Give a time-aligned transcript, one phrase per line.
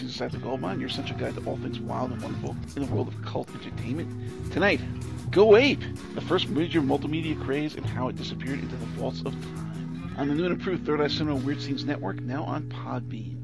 [0.00, 2.92] Inside the Gold Mine, your essential guide to all things wild and wonderful in the
[2.92, 4.52] world of cult entertainment.
[4.52, 4.80] Tonight,
[5.30, 5.82] Go Ape,
[6.14, 10.14] the first major multimedia craze and how it disappeared into the vaults of time.
[10.16, 13.38] On the new and improved Third Eye Cinema Weird Scenes Network, now on Podbean.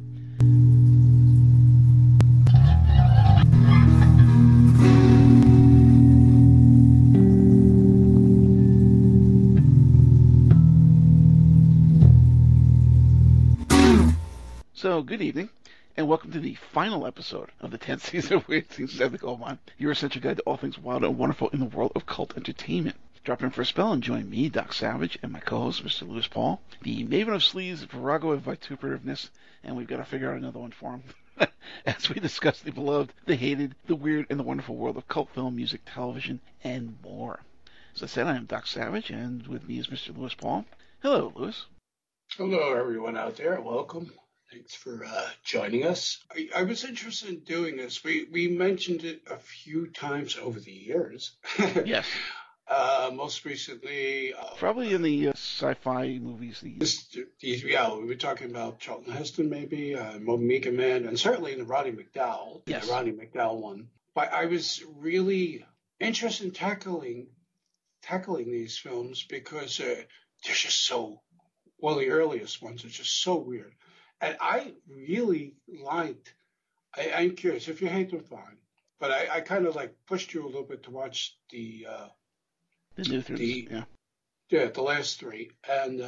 [14.74, 15.48] So, good evening,
[15.98, 19.18] and welcome to the final episode of the 10th season of Weird Things Inside the
[19.18, 22.06] Gold Mine, your essential guide to all things wild and wonderful in the world of
[22.06, 22.94] cult entertainment.
[23.24, 26.08] Drop in for a spell and join me, Doc Savage, and my co-host, Mr.
[26.08, 29.30] Lewis Paul, the maven of sleaze, virago of vituperativeness,
[29.64, 31.02] and we've got to figure out another one for him.
[31.84, 35.30] As we discuss the beloved, the hated, the weird, and the wonderful world of cult
[35.30, 37.40] film, music, television, and more.
[37.96, 40.16] As I said, I am Doc Savage, and with me is Mr.
[40.16, 40.64] Lewis Paul.
[41.02, 41.66] Hello, Lewis.
[42.36, 43.60] Hello, everyone out there.
[43.60, 44.12] Welcome.
[44.50, 46.24] Thanks for uh, joining us.
[46.34, 48.02] I, I, was interested in doing this.
[48.02, 51.32] We we mentioned it a few times over the years.
[51.84, 52.06] yes.
[52.66, 56.60] Uh, most recently, uh, probably in the uh, sci-fi movies.
[56.62, 61.52] These, these, yeah, we were talking about Charlton Heston, maybe uh, Omega Man, and certainly
[61.52, 62.86] in the Roddy McDowall, yes.
[62.86, 63.88] the Roddy McDowall one.
[64.14, 65.64] But I was really
[66.00, 67.28] interested in tackling
[68.02, 71.20] tackling these films because uh, they're just so
[71.78, 71.96] well.
[71.96, 73.74] The earliest ones are just so weird.
[74.20, 76.34] And I really liked.
[76.96, 78.58] I, am curious if you hate them, fine.
[78.98, 82.08] But I, I kind of like pushed you a little bit to watch the uh,
[82.96, 83.84] the new three, yeah,
[84.50, 85.98] yeah, the last three, and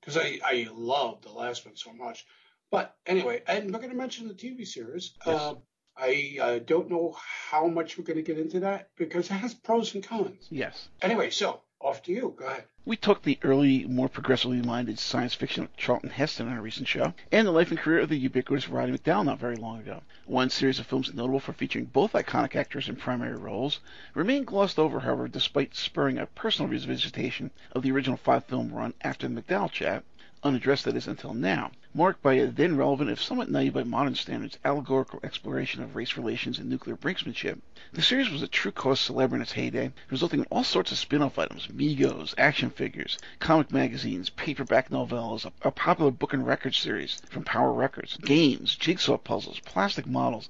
[0.00, 2.26] because uh, I I love the last one so much.
[2.70, 5.14] But anyway, and we're going to mention the TV series.
[5.26, 5.40] Yes.
[5.40, 5.54] Uh,
[5.96, 7.16] I uh, don't know
[7.50, 10.46] how much we're going to get into that because it has pros and cons.
[10.50, 10.88] Yes.
[11.02, 12.34] Anyway, so off to you.
[12.38, 12.64] Go ahead.
[12.84, 16.88] We took the early, more progressively minded science fiction of Charlton Heston in a recent
[16.88, 20.02] show, and the life and career of the ubiquitous Roddy McDowall not very long ago.
[20.26, 23.80] One series of films notable for featuring both iconic actors in primary roles
[24.14, 28.94] remain glossed over, however, despite spurring a personal revisitation of the original five film run
[29.02, 30.04] after the McDowall chat,
[30.42, 34.14] unaddressed that is until now, marked by a then relevant, if somewhat naive by modern
[34.14, 37.60] standards, allegorical exploration of race relations and nuclear brinksmanship.
[37.92, 40.98] The series was a true cause celebre in its heyday, resulting in all sorts of
[40.98, 46.74] spin-off items, Megos, action figures, comic magazines, paperback novellas, a, a popular book and record
[46.74, 50.48] series from Power Records, games, jigsaw puzzles, plastic models,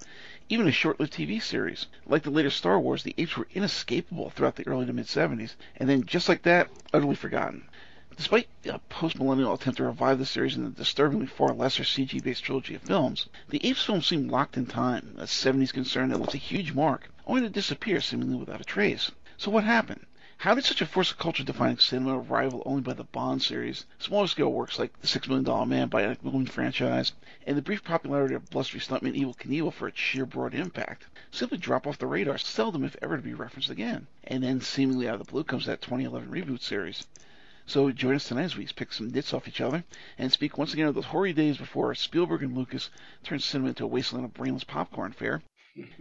[0.49, 1.87] even a short-lived TV series.
[2.07, 5.89] Like the later Star Wars, the apes were inescapable throughout the early to mid-70s, and
[5.89, 7.65] then just like that, utterly forgotten.
[8.21, 12.75] Despite a post-millennial attempt to revive the series in the disturbingly far lesser CG-based trilogy
[12.75, 16.37] of films, the Apes film seemed locked in time, a 70s concern that left a
[16.37, 19.11] huge mark, only to disappear seemingly without a trace.
[19.39, 20.05] So what happened?
[20.37, 24.53] How did such a force of culture-defining cinema rival only by the Bond series, smaller-scale
[24.53, 27.15] works like The Six Million Dollar Man by Bionic Woman franchise,
[27.47, 31.57] and the brief popularity of blustery stuntman Evel Knievel for its sheer broad impact, simply
[31.57, 34.09] drop off the radar, seldom if ever to be referenced again?
[34.25, 37.07] And then, seemingly out of the blue, comes that 2011 reboot series.
[37.71, 39.85] So join us tonight as we pick some nits off each other
[40.19, 42.91] and speak once again of those hoary days before Spielberg and Lucas
[43.23, 45.41] turned cinema into a wasteland of brainless popcorn fare.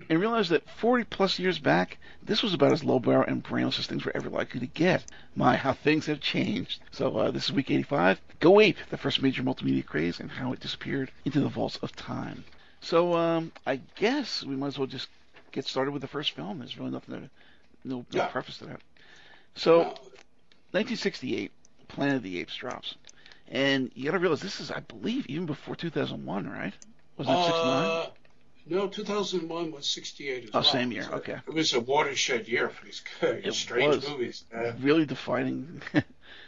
[0.09, 3.85] and realize that 40 plus years back, this was about as lowbrow and brainless as
[3.85, 5.05] things were ever likely to get.
[5.35, 6.81] My, how things have changed.
[6.89, 8.19] So uh, this is week 85.
[8.39, 11.95] Go Ape, the first major multimedia craze, and how it disappeared into the vaults of
[11.95, 12.45] time.
[12.81, 15.07] So um, I guess we might as well just
[15.51, 16.57] get started with the first film.
[16.57, 17.29] There's really nothing to,
[17.87, 18.25] no, no Yeah.
[18.25, 18.81] preface to that.
[19.53, 19.93] So
[20.71, 21.51] 1968,
[21.89, 22.95] Planet of the Apes drops.
[23.51, 26.73] And you got to realize this is, I believe, even before 2001, right?
[27.17, 27.85] Was it 69?
[27.85, 28.05] Uh,
[28.67, 30.63] no, 2001 was 68 as Oh, well.
[30.63, 31.37] same year, It was a- okay.
[31.47, 34.07] It was a watershed year for these It strange was.
[34.07, 34.45] movies.
[34.55, 35.81] Uh, really defining.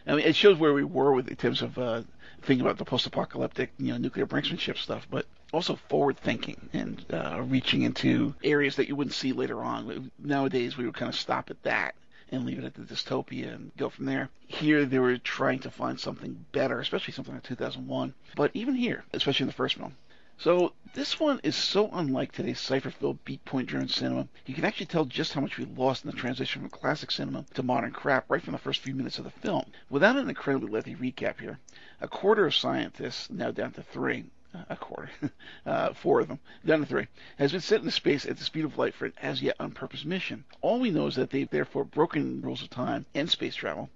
[0.07, 2.03] I mean, it shows where we were with in terms of uh,
[2.43, 7.81] thinking about the post-apocalyptic, you know, nuclear brinksmanship stuff, but also forward-thinking and uh, reaching
[7.81, 10.11] into areas that you wouldn't see later on.
[10.19, 11.95] Nowadays, we would kind of stop at that
[12.31, 14.29] and leave it at the dystopia and go from there.
[14.47, 18.13] Here, they were trying to find something better, especially something like 2001.
[18.35, 19.95] But even here, especially in the first film.
[20.37, 24.27] So this one is so unlike today's cipher-filled beat point-driven cinema.
[24.47, 27.45] You can actually tell just how much we lost in the transition from classic cinema
[27.53, 29.65] to modern crap right from the first few minutes of the film.
[29.91, 31.59] Without an incredibly lengthy recap here,
[31.99, 34.25] a quarter of scientists, now down to three,
[34.69, 35.09] a quarter,
[35.65, 37.07] uh, four of them, down to three,
[37.37, 40.05] has been sent into space at the speed of light for an as yet unpurposed
[40.05, 40.43] mission.
[40.61, 43.89] All we know is that they've therefore broken rules of time and space travel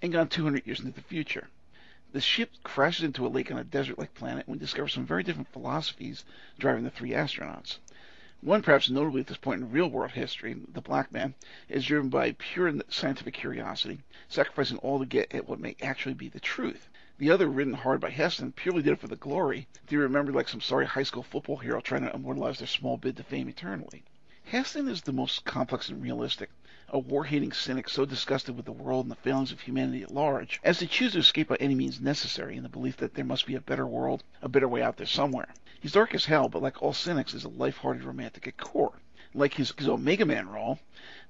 [0.00, 1.48] and gone 200 years into the future.
[2.12, 5.22] The ship crashes into a lake on a desert-like planet and we discover some very
[5.22, 6.24] different philosophies
[6.58, 7.76] driving the three astronauts.
[8.40, 11.34] One, perhaps notably at this point in real-world history, the black man,
[11.68, 16.28] is driven by pure scientific curiosity, sacrificing all to get at what may actually be
[16.28, 16.88] the truth.
[17.18, 19.66] The other, ridden hard by Heston, purely did it for the glory.
[19.88, 23.16] They remembered like some sorry high school football hero trying to immortalize their small bid
[23.16, 24.04] to fame eternally.
[24.44, 26.48] Heston is the most complex and realistic,
[26.90, 30.60] a war-hating cynic so disgusted with the world and the failings of humanity at large
[30.62, 33.46] as to choose to escape by any means necessary in the belief that there must
[33.46, 35.48] be a better world, a better way out there somewhere.
[35.80, 39.00] He's dark as hell, but like all cynics, is a life-hearted romantic at core.
[39.34, 40.78] Like his, his Omega Man role,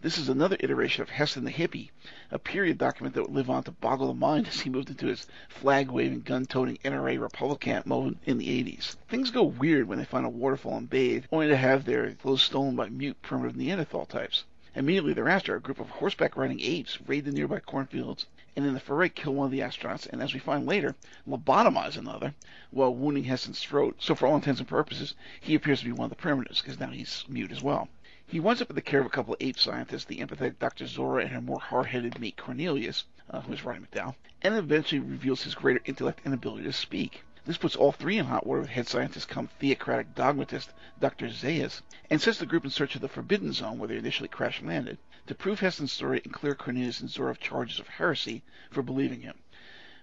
[0.03, 1.91] this is another iteration of Heston the Hippie,
[2.31, 5.09] a period document that would live on to boggle the mind as he moved into
[5.09, 8.95] his flag-waving, gun-toting NRA Republican mode in the 80s.
[9.09, 12.43] Things go weird when they find a waterfall and bathe, only to have their clothes
[12.43, 14.45] stolen by mute, primitive Neanderthal types.
[14.77, 18.81] Immediately thereafter, a group of horseback riding apes raid the nearby cornfields and in the
[18.81, 20.95] foray kill one of the astronauts and, as we find later,
[21.27, 22.35] lobotomize another
[22.71, 23.97] while wounding Heston's throat.
[23.99, 26.81] So, for all intents and purposes, he appears to be one of the primitives because
[26.81, 27.89] now he's mute as well.
[28.27, 30.85] He winds up in the care of a couple of ape scientists, the empathetic Dr.
[30.85, 35.43] Zira and her more hard-headed mate Cornelius, uh, who is Roddy McDowall, and eventually reveals
[35.43, 37.23] his greater intellect and ability to speak.
[37.49, 41.31] This puts all three in hot water with head scientist come theocratic dogmatist Dr.
[41.31, 41.81] Zaius,
[42.11, 44.99] and sets the group in search of the Forbidden Zone where they initially crash landed,
[45.27, 49.23] to prove Heston's story and clear Cornelius and Zira of charges of heresy for believing
[49.23, 49.39] him.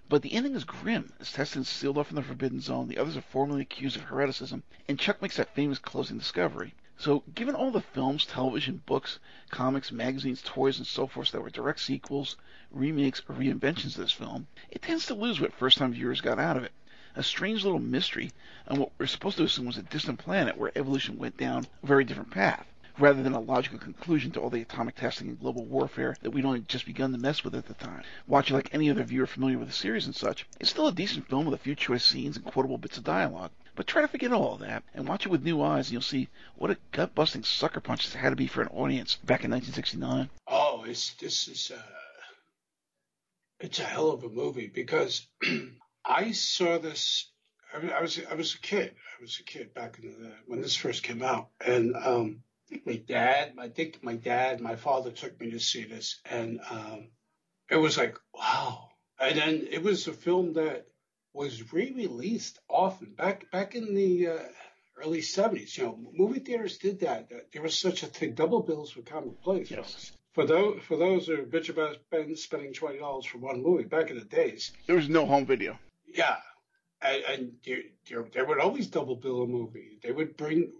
[0.09, 3.15] But the ending is grim, as Heston's sealed off in the Forbidden Zone, the others
[3.15, 6.74] are formally accused of hereticism, and Chuck makes that famous closing discovery.
[6.97, 9.19] So, given all the films, television, books,
[9.51, 12.38] comics, magazines, toys, and so forth that were direct sequels,
[12.71, 16.39] remakes, or reinventions of this film, it tends to lose what first time viewers got
[16.39, 16.71] out of it
[17.15, 18.31] a strange little mystery
[18.67, 21.85] on what we're supposed to assume was a distant planet where evolution went down a
[21.85, 22.65] very different path,
[23.00, 26.45] rather than a logical conclusion to all the atomic testing and global warfare that we'd
[26.45, 28.03] only just begun to mess with at the time.
[28.27, 31.29] Watching like any other viewer familiar with the series and such, it's still a decent
[31.29, 33.51] film with a few choice scenes and quotable bits of dialogue.
[33.75, 36.29] But try to forget all that and watch it with new eyes, and you'll see
[36.56, 40.29] what a gut-busting sucker punch this had to be for an audience back in 1969.
[40.47, 41.81] Oh, it's this is uh,
[43.59, 45.27] it's a hell of a movie because
[46.07, 47.31] I saw this.
[47.74, 48.94] I was I was a kid.
[49.18, 52.44] I was a kid back in the, when this first came out, and um,
[52.86, 57.10] my dad, I think my dad, my father took me to see this, and um,
[57.69, 58.90] it was like wow.
[59.19, 60.88] And then it was a film that
[61.34, 64.38] was re-released often back back in the uh,
[64.98, 65.78] early '70s.
[65.78, 67.30] You know, movie theaters did that.
[67.52, 68.34] There was such a thing.
[68.36, 69.72] Double bills were commonplace.
[69.72, 70.12] Yes.
[70.34, 71.98] For those for those who bitch about
[72.36, 75.80] spending twenty dollars for one movie back in the days, there was no home video.
[76.15, 76.38] Yeah,
[77.01, 80.00] and, and they, would always double bill a movie.
[80.01, 80.71] They would bring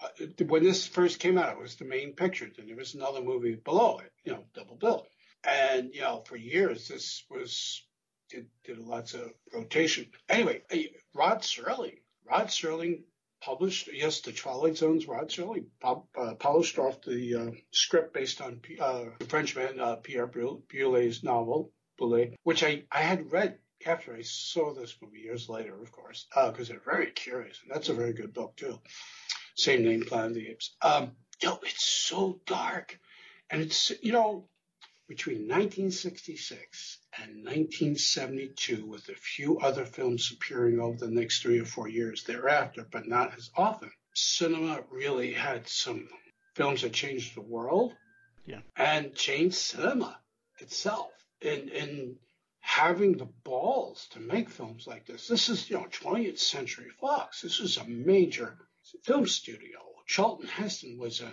[0.00, 2.48] uh, when this first came out, it was the main picture.
[2.54, 5.06] Then there was another movie below it, you know, double bill.
[5.44, 7.82] And you know, for years this was
[8.30, 10.06] did, did lots of rotation.
[10.28, 10.62] Anyway,
[11.14, 11.98] Rod Serling,
[12.28, 13.02] Rod Serling
[13.40, 18.40] published yes, the Twilight Zone's Rod Serling pub, uh, polished off the uh, script based
[18.40, 24.14] on uh, the Frenchman uh, Pierre Boulle's novel, Boulet, which I I had read after
[24.14, 27.60] I saw this movie years later, of course, because uh, they're very curious.
[27.62, 28.78] And that's a very good book, too.
[29.56, 30.76] Same name, Planet of the Apes.
[30.82, 32.98] Um, yo, it's so dark.
[33.50, 34.48] And it's, you know,
[35.08, 41.64] between 1966 and 1972, with a few other films appearing over the next three or
[41.64, 46.08] four years thereafter, but not as often, cinema really had some
[46.54, 47.94] films that changed the world
[48.44, 48.60] yeah.
[48.76, 50.18] and changed cinema
[50.58, 51.10] itself.
[51.40, 52.16] In and
[52.60, 55.26] having the balls to make films like this.
[55.26, 57.42] This is, you know, 20th Century Fox.
[57.42, 58.56] This is a major
[59.02, 59.78] film studio.
[60.06, 61.32] Charlton Heston was a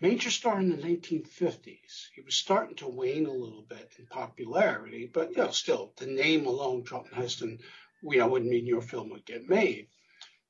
[0.00, 2.08] major star in the 1950s.
[2.14, 6.06] He was starting to wane a little bit in popularity, but, you know, still, the
[6.06, 7.58] name alone, Charlton Heston,
[8.02, 9.88] you know, wouldn't mean your film would get made.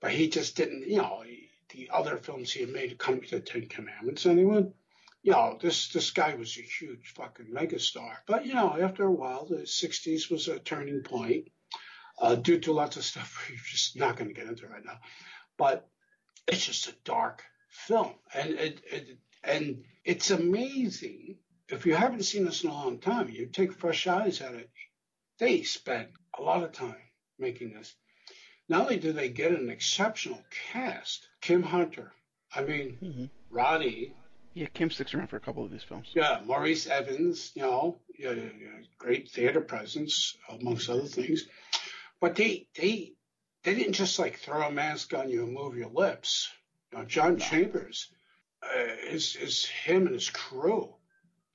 [0.00, 1.22] But he just didn't, you know,
[1.70, 4.74] the other films he had made, come to the Ten Commandments, anyone?
[5.22, 8.16] You know, this this guy was a huge fucking megastar.
[8.26, 11.48] But you know, after a while, the '60s was a turning point
[12.18, 14.98] uh, due to lots of stuff we're just not going to get into right now.
[15.56, 15.88] But
[16.48, 21.38] it's just a dark film, and it, it, and it's amazing.
[21.68, 24.70] If you haven't seen this in a long time, you take fresh eyes at it.
[25.38, 26.96] They spent a lot of time
[27.38, 27.94] making this.
[28.68, 32.12] Not only do they get an exceptional cast, Kim Hunter,
[32.54, 33.24] I mean, mm-hmm.
[33.50, 34.14] Roddy,
[34.54, 36.08] yeah, Kim sticks around for a couple of these films.
[36.14, 41.46] Yeah, Maurice Evans, you know, yeah, yeah, great theater presence amongst other things.
[42.20, 43.14] But they they
[43.62, 46.50] they didn't just like throw a mask on you and move your lips.
[46.92, 47.38] You know, John no.
[47.38, 48.12] Chambers,
[48.62, 50.94] uh, is is him and his crew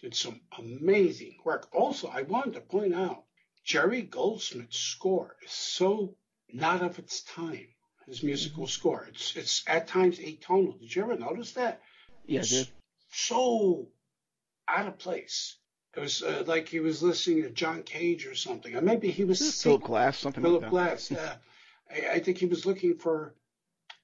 [0.01, 1.68] did some amazing work.
[1.74, 3.24] Also, I wanted to point out
[3.63, 6.16] Jerry Goldsmith's score is so
[6.51, 7.68] not of its time.
[8.08, 8.70] His musical mm-hmm.
[8.70, 10.80] score, it's it's at times atonal.
[10.80, 11.82] Did you ever notice that?
[12.25, 12.44] Yeah,
[13.12, 13.88] so
[14.68, 15.58] out of place.
[15.96, 19.24] It was uh, like he was listening to John Cage or something, or maybe he
[19.24, 20.72] was Philip Glass, something Philip like that.
[20.72, 21.12] Glass.
[21.12, 21.36] Yeah,
[21.92, 23.34] I, I think he was looking for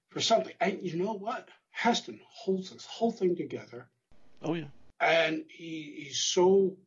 [0.09, 0.53] for something.
[0.59, 1.49] And you know what?
[1.69, 3.87] Heston holds this whole thing together,
[4.41, 4.65] Oh yeah.
[4.99, 6.77] and he, he's so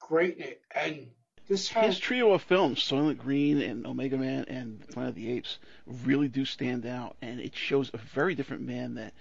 [0.00, 0.62] great in it.
[0.74, 1.08] And
[1.48, 5.30] this has His trio of films, Soylent Green and Omega Man and Planet of the
[5.32, 5.58] Apes,
[6.04, 9.14] really do stand out, and it shows a very different man that,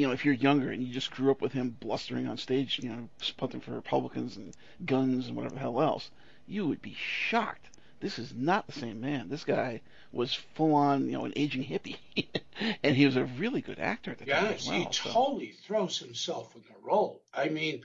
[0.00, 2.80] you know, if you're younger and you just grew up with him blustering on stage,
[2.82, 6.10] you know, punting for Republicans and guns and whatever the hell else,
[6.46, 7.68] you would be shocked.
[8.00, 9.28] This is not the same man.
[9.28, 11.98] This guy was full on, you know, an aging hippie,
[12.82, 14.78] and he was a really good actor at the time Yes, well.
[14.78, 17.22] he so- totally throws himself in the role.
[17.34, 17.82] I mean,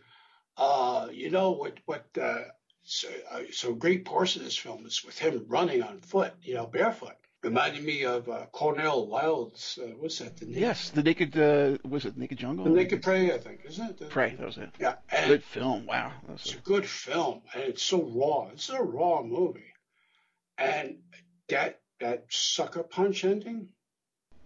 [0.56, 1.80] uh, you know what?
[1.86, 2.06] What?
[2.20, 2.44] Uh,
[2.84, 6.34] so, uh, so a great portion of this film is with him running on foot,
[6.42, 7.18] you know, barefoot.
[7.46, 9.78] Reminded me of uh, Cornel Wilde's.
[9.80, 10.36] Uh, what's that?
[10.36, 12.66] The Naked, Yes, the Naked, uh, was it Naked Jungle?
[12.66, 13.98] the Naked Prey, I think, isn't it?
[14.00, 14.70] The- Prey, that was it.
[14.80, 15.86] Yeah, and Good film.
[15.86, 16.12] Wow.
[16.34, 18.50] It's a- a good film, and it's so raw.
[18.52, 19.72] It's a raw movie,
[20.58, 20.98] and
[21.50, 23.70] that that sucker punch ending.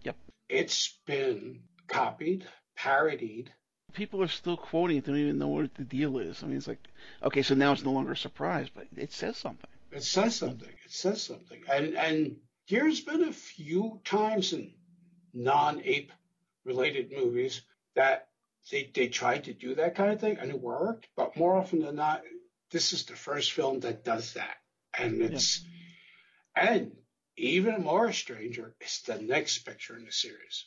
[0.04, 0.16] Yep.
[0.50, 3.50] It's been copied, parodied.
[3.94, 5.04] people are still quoting it.
[5.06, 6.42] They don't even know what the deal is.
[6.44, 6.86] I mean, it's like,
[7.22, 9.68] okay, so now it's no longer a surprise, but it says something.
[9.90, 10.68] It says something.
[10.84, 11.62] It says something.
[11.68, 12.36] And and
[12.70, 14.72] there's been a few times in
[15.34, 16.12] non-ape
[16.64, 17.62] related movies
[17.94, 18.28] that
[18.70, 21.80] they they tried to do that kind of thing and it worked, but more often
[21.80, 22.22] than not,
[22.70, 24.56] this is the first film that does that.
[24.96, 25.64] And it's
[26.54, 26.92] and
[27.36, 30.66] even more stranger is the next picture in the series.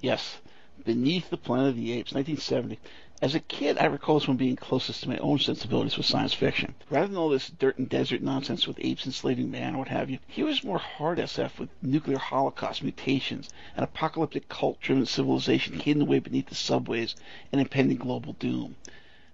[0.00, 0.36] Yes,
[0.84, 2.78] Beneath the Planet of the Apes, 1970.
[3.24, 6.34] As a kid, I recall this one being closest to my own sensibilities with science
[6.34, 6.74] fiction.
[6.90, 10.10] Rather than all this dirt and desert nonsense with apes enslaving man or what have
[10.10, 16.02] you, here was more hard SF with nuclear holocaust, mutations, an apocalyptic cult-driven civilization hidden
[16.02, 17.16] away beneath the subways,
[17.50, 18.76] and impending global doom.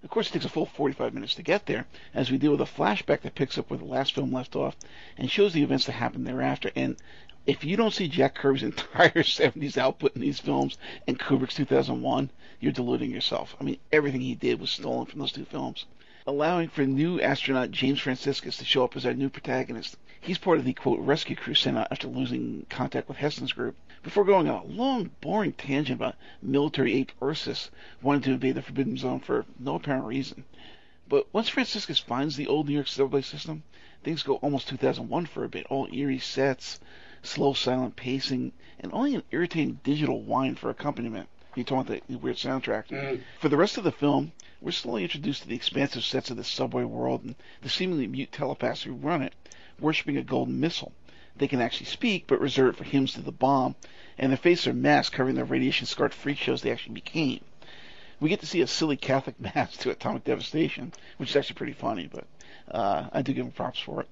[0.05, 2.61] Of course, it takes a full 45 minutes to get there, as we deal with
[2.61, 4.77] a flashback that picks up where the last film left off
[5.19, 6.71] and shows the events that happened thereafter.
[6.77, 6.97] And
[7.47, 12.31] if you don't see Jack Kirby's entire 70s output in these films and Kubrick's 2001,
[12.61, 13.57] you're deluding yourself.
[13.59, 15.87] I mean, everything he did was stolen from those two films.
[16.27, 19.97] Allowing for new astronaut James Franciscus to show up as our new protagonist.
[20.21, 23.75] He's part of the quote rescue crew sent out after losing contact with Heston's group.
[24.03, 27.71] Before going on a long, boring tangent about military ape Ursus
[28.03, 30.45] wanting to invade the Forbidden Zone for no apparent reason.
[31.09, 33.63] But once Franciscus finds the old New York subway system,
[34.05, 35.67] things go almost 2001 for a bit.
[35.71, 36.81] All eerie sets,
[37.23, 41.29] slow, silent pacing, and only an irritating digital whine for accompaniment.
[41.55, 42.89] You're talking about the weird soundtrack.
[42.89, 43.23] Mm.
[43.41, 46.45] For the rest of the film, we're slowly introduced to the expansive sets of the
[46.45, 49.35] subway world and the seemingly mute telepaths who run it,
[49.79, 50.93] worshipping a golden missile.
[51.37, 53.75] They can actually speak, but reserve it for hymns to the bomb,
[54.19, 57.41] and their faces are masks covering the radiation-scarred freak shows they actually became.
[58.21, 61.73] We get to see a silly Catholic mass to atomic devastation, which is actually pretty
[61.73, 62.27] funny, but
[62.71, 64.09] uh, I do give them props for it.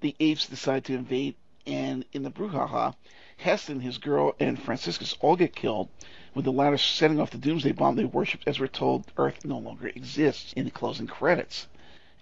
[0.00, 2.94] The apes decide to invade, and in the brouhaha,
[3.36, 5.88] Heston, his girl, and Franciscus all get killed,
[6.34, 9.58] with the latter setting off the doomsday bomb they worshipped as we're told Earth no
[9.58, 11.66] longer exists in the closing credits.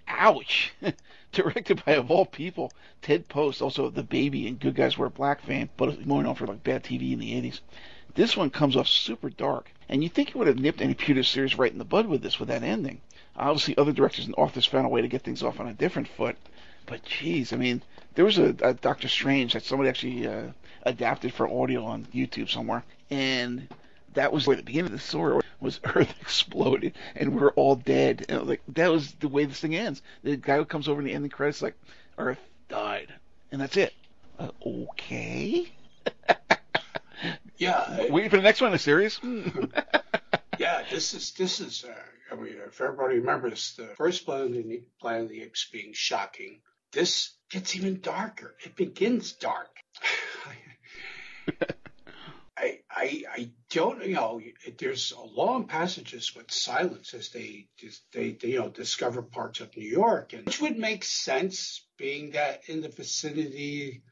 [0.07, 0.73] Ouch!
[1.31, 2.71] Directed by, of all people,
[3.01, 6.47] Ted Post, also the baby and Good Guys Wear Black fan, but more known for
[6.47, 7.61] like bad TV in the 80s.
[8.15, 11.23] This one comes off super dark, and you think he would have nipped any Pewter
[11.23, 12.99] series right in the bud with this, with that ending.
[13.37, 16.07] Obviously, other directors and authors found a way to get things off on a different
[16.07, 16.35] foot,
[16.85, 17.81] but geez, I mean,
[18.15, 20.47] there was a, a Doctor Strange that somebody actually uh,
[20.83, 23.67] adapted for audio on YouTube somewhere, and
[24.13, 28.25] that was where the beginning of the story was Earth exploded and we're all dead.
[28.27, 30.01] And like, that was the way this thing ends.
[30.23, 31.75] The guy who comes over in the ending credits like,
[32.17, 33.13] Earth died,
[33.51, 33.93] and that's it.
[34.39, 35.71] Uh, okay.
[37.57, 39.19] Yeah, Waiting for the next one in the series.
[40.57, 40.83] Yeah.
[40.91, 41.85] This is this is.
[41.87, 41.93] Uh,
[42.31, 45.93] I mean, if everybody remembers the first Planet of the, Planet of the Apes being
[45.93, 48.55] shocking, this gets even darker.
[48.63, 49.69] It begins dark.
[52.57, 54.39] I, I, I don't, you know,
[54.77, 57.67] there's long passages with silence as they,
[58.13, 62.31] they, they, you know, discover parts of New York, and which would make sense, being
[62.31, 64.03] that in the vicinity,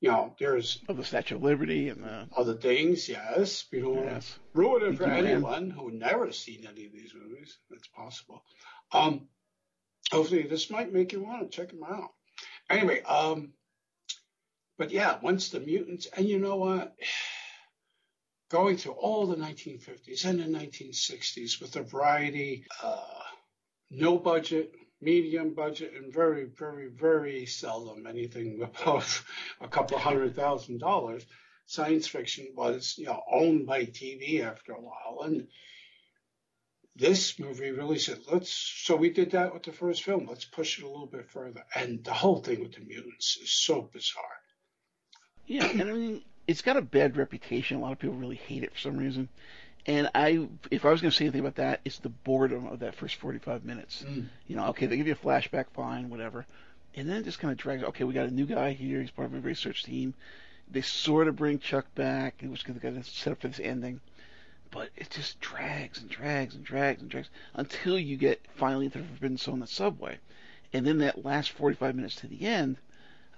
[0.00, 3.08] you know, there's of the Statue of Liberty and the other things.
[3.08, 4.38] Yes, we don't yes.
[4.54, 7.58] ruin it for anyone who never seen any of these movies.
[7.68, 8.42] That's possible.
[8.92, 9.28] Um,
[10.10, 12.10] hopefully, this might make you want to check them out.
[12.70, 13.52] Anyway, um,
[14.76, 16.94] but yeah, once the mutants, and you know what?
[18.50, 23.20] going through all the 1950s and the 1960s with a variety, uh,
[23.90, 24.72] no budget,
[25.02, 29.24] medium budget, and very, very, very seldom anything above
[29.60, 31.24] a couple hundred thousand dollars.
[31.66, 35.46] Science fiction was, you know, owned by TV after a while, and
[36.98, 40.26] this movie really said, let's, so we did that with the first film.
[40.28, 41.64] Let's push it a little bit further.
[41.74, 44.24] And the whole thing with the mutants is so bizarre.
[45.46, 47.76] Yeah, and I mean, it's got a bad reputation.
[47.76, 49.28] A lot of people really hate it for some reason.
[49.86, 52.80] And I, if I was going to say anything about that, it's the boredom of
[52.80, 54.04] that first 45 minutes.
[54.06, 54.26] Mm.
[54.46, 56.44] You know, okay, they give you a flashback, fine, whatever.
[56.94, 57.84] And then it just kind of drags.
[57.84, 59.00] Okay, we got a new guy here.
[59.00, 60.14] He's part of a research team.
[60.70, 63.60] They sort of bring Chuck back, which they got to get set up for this
[63.60, 64.00] ending.
[64.70, 68.98] But it just drags and drags and drags and drags until you get finally the
[68.98, 70.18] Forbidden Zone, the subway.
[70.72, 72.76] And then that last 45 minutes to the end,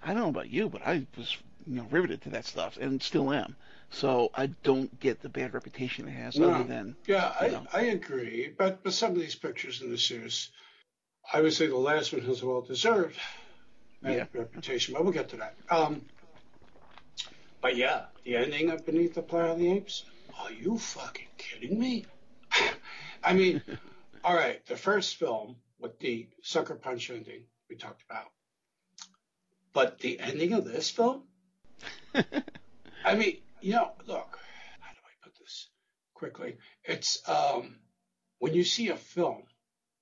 [0.03, 3.01] I don't know about you, but I was you know riveted to that stuff and
[3.03, 3.55] still am.
[3.91, 6.51] So I don't get the bad reputation it has, No.
[6.51, 7.67] other than Yeah, I, know.
[7.73, 8.53] I agree.
[8.57, 10.51] But, but some of these pictures in the series,
[11.33, 13.17] I would say the last one has well deserved
[14.03, 14.27] Yeah.
[14.33, 15.55] reputation, but we'll get to that.
[15.71, 16.03] Um,
[17.61, 20.05] but yeah, the ending of Beneath the Planet of the Apes.
[20.43, 22.07] Are you fucking kidding me?
[23.25, 23.63] I mean,
[24.25, 28.27] all right, the first film with the sucker punch ending we talked about,
[29.73, 31.25] but the ending of this film.
[32.15, 34.39] I mean, you know, look,
[34.81, 35.69] how do I put this
[36.15, 36.57] quickly?
[36.85, 37.77] It's um,
[38.39, 39.43] when you see a film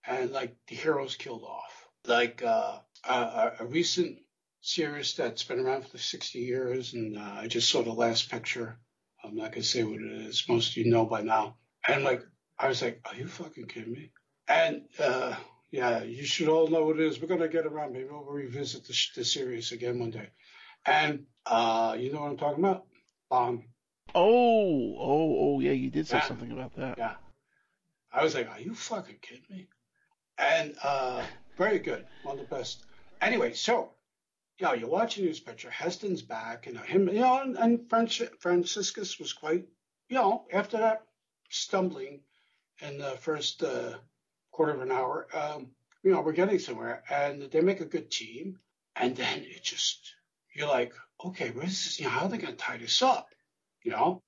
[0.07, 4.18] and like the hero's killed off, like uh, a, a- recent
[4.61, 8.78] series that's been around for 60 years, and uh, I just saw the last picture.
[9.28, 10.44] I'm not gonna say what it is.
[10.49, 11.56] Most of you know by now.
[11.87, 12.23] And like,
[12.58, 14.11] I was like, are you fucking kidding me?
[14.49, 15.35] And uh,
[15.70, 17.20] yeah, you should all know what it is.
[17.20, 17.92] We're gonna get around.
[17.92, 20.28] Maybe we'll revisit the, the series again one day.
[20.87, 22.87] And uh, you know what I'm talking about?
[23.28, 23.64] Bond.
[24.14, 26.26] oh, oh, oh, yeah, you did say Yeah.
[26.28, 26.97] something about that.
[26.97, 27.14] Yeah.
[28.11, 29.68] I was like, are you fucking kidding me?
[30.38, 31.23] And uh,
[31.58, 32.06] very good.
[32.23, 32.85] One of the best.
[33.20, 33.90] Anyway, so,
[34.58, 35.70] you know, you're watching this picture.
[35.70, 39.64] Heston's back, and him, you know, and, and Franci- Franciscus was quite,
[40.08, 41.02] you know, after that
[41.48, 42.20] stumbling
[42.80, 43.94] in the first uh,
[44.50, 45.68] quarter of an hour, um,
[46.02, 47.02] you know, we're getting somewhere.
[47.11, 48.59] And they make a good team.
[48.96, 50.14] And then it just,
[50.54, 50.92] you're like,
[51.24, 53.28] okay, where's this, you know, how are they going to tie this up?
[53.83, 54.22] You know?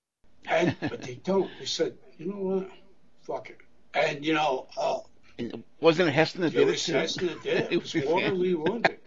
[0.47, 1.51] And, but they don't.
[1.59, 2.71] They said, you know what?
[3.23, 3.59] Fuck it.
[3.95, 5.01] And, you know, uh,
[5.39, 6.87] And wasn't it Heston that did it It was?
[6.87, 7.73] Heston that did it.
[7.73, 9.00] It was was mortally wounded.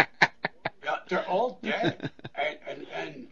[1.15, 2.11] They're all dead.
[2.35, 3.27] And, and, and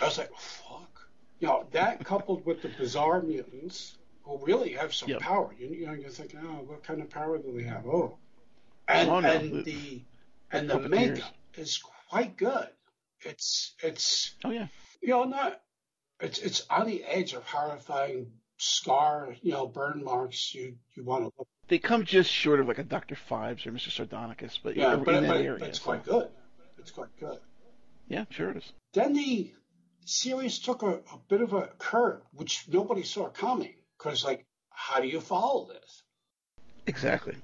[0.00, 1.08] I was like, fuck.
[1.40, 5.20] You know, that coupled with the bizarre mutants who really have some Yep.
[5.20, 5.54] power.
[5.58, 7.86] You, you know, you're thinking, oh, what kind of power do they have?
[7.86, 8.16] Oh.
[8.88, 9.30] And, Oh, no.
[9.30, 10.02] and the
[10.50, 12.68] and the makeup is quite good.
[13.20, 14.68] It's it's Oh yeah.
[15.02, 15.60] you know not
[16.20, 21.24] it's it's on the edge of horrifying scar you know burn marks you you want
[21.24, 23.90] to look They come just short of like a Doctor Phibes or Mr.
[23.90, 25.58] Sardonicus, but yeah in but, that but, area.
[25.58, 26.28] but it's so- quite good
[26.88, 27.38] it's quite good
[28.08, 28.72] Yeah, sure it is.
[28.94, 29.52] then the
[30.06, 35.00] series took a, a bit of a curve which nobody saw coming because like how
[35.00, 36.02] do you follow this
[36.86, 37.34] Exactly.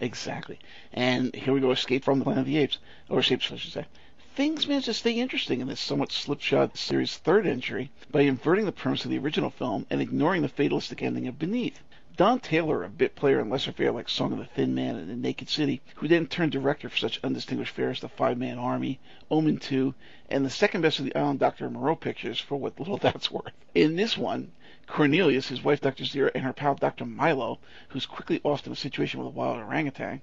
[0.00, 0.58] Exactly.
[0.92, 2.76] And here we go, Escape from the Planet of the Apes.
[3.08, 3.86] Or Apes, I should say.
[4.34, 8.72] Things managed to stay interesting in this somewhat slipshod series' third entry by inverting the
[8.72, 11.80] premise of the original film and ignoring the fatalistic ending of Beneath.
[12.20, 15.08] Don Taylor, a bit player in lesser fare like Song of the Thin Man and
[15.08, 18.58] The Naked City, who then turned director for such undistinguished fare as The Five Man
[18.58, 19.94] Army, Omen 2,
[20.28, 21.70] and the second best of the Island Dr.
[21.70, 23.54] Moreau pictures for what little that's worth.
[23.74, 24.52] In this one,
[24.86, 26.04] Cornelius, his wife Dr.
[26.04, 27.06] Zira, and her pal Dr.
[27.06, 30.20] Milo, who's quickly off in a situation with a wild orangutan,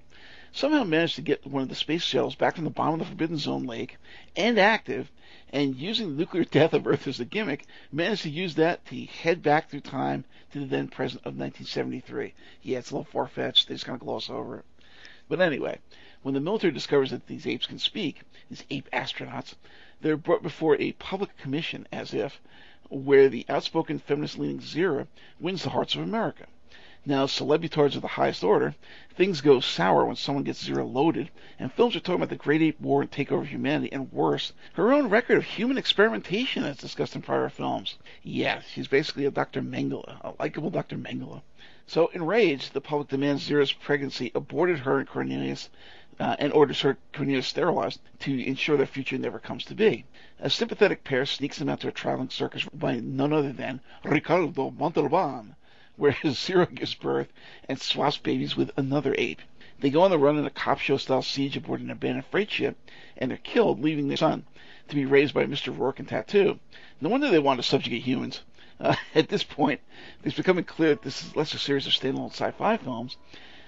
[0.52, 3.04] somehow managed to get one of the space shuttles back from the bottom of the
[3.06, 3.96] Forbidden Zone lake
[4.36, 5.10] and active,
[5.50, 9.04] and using the nuclear death of Earth as a gimmick, managed to use that to
[9.04, 12.34] head back through time to the then present of 1973.
[12.62, 13.68] Yeah, it's a little far fetched.
[13.68, 14.64] They just kind of gloss over it.
[15.28, 15.78] But anyway,
[16.22, 19.54] when the military discovers that these apes can speak, these ape astronauts,
[20.00, 22.40] they're brought before a public commission as if,
[22.88, 25.06] where the outspoken feminist leaning Zira
[25.38, 26.46] wins the hearts of America.
[27.08, 28.74] Now, celebritards of the highest order,
[29.16, 32.60] things go sour when someone gets Zira loaded, and films are talking about the Great
[32.60, 36.76] Ape War and takeover of humanity, and worse, her own record of human experimentation as
[36.76, 37.96] discussed in prior films.
[38.22, 39.62] Yeah, she's basically a Dr.
[39.62, 40.98] Mengele, a likable Dr.
[40.98, 41.40] Mengele.
[41.86, 45.70] So, enraged, the public demands Zira's pregnancy aborted her and Cornelius,
[46.20, 50.04] uh, and orders her Cornelius sterilized to ensure their future never comes to be.
[50.40, 54.72] A sympathetic pair sneaks them out to a traveling circus by none other than Ricardo
[54.72, 55.54] Montalban,
[55.98, 57.28] where his Zira gives birth
[57.68, 59.42] and swaps babies with another ape.
[59.80, 62.50] They go on the run in a cop show style siege aboard an abandoned freight
[62.50, 62.78] ship,
[63.16, 64.46] and they're killed, leaving their son
[64.88, 65.76] to be raised by Mr.
[65.76, 66.58] Roarke and Tattoo.
[67.00, 68.40] No wonder they want to subjugate humans.
[68.80, 69.80] Uh, at this point,
[70.22, 73.16] it's becoming clear that this is less a series of standalone sci-fi films,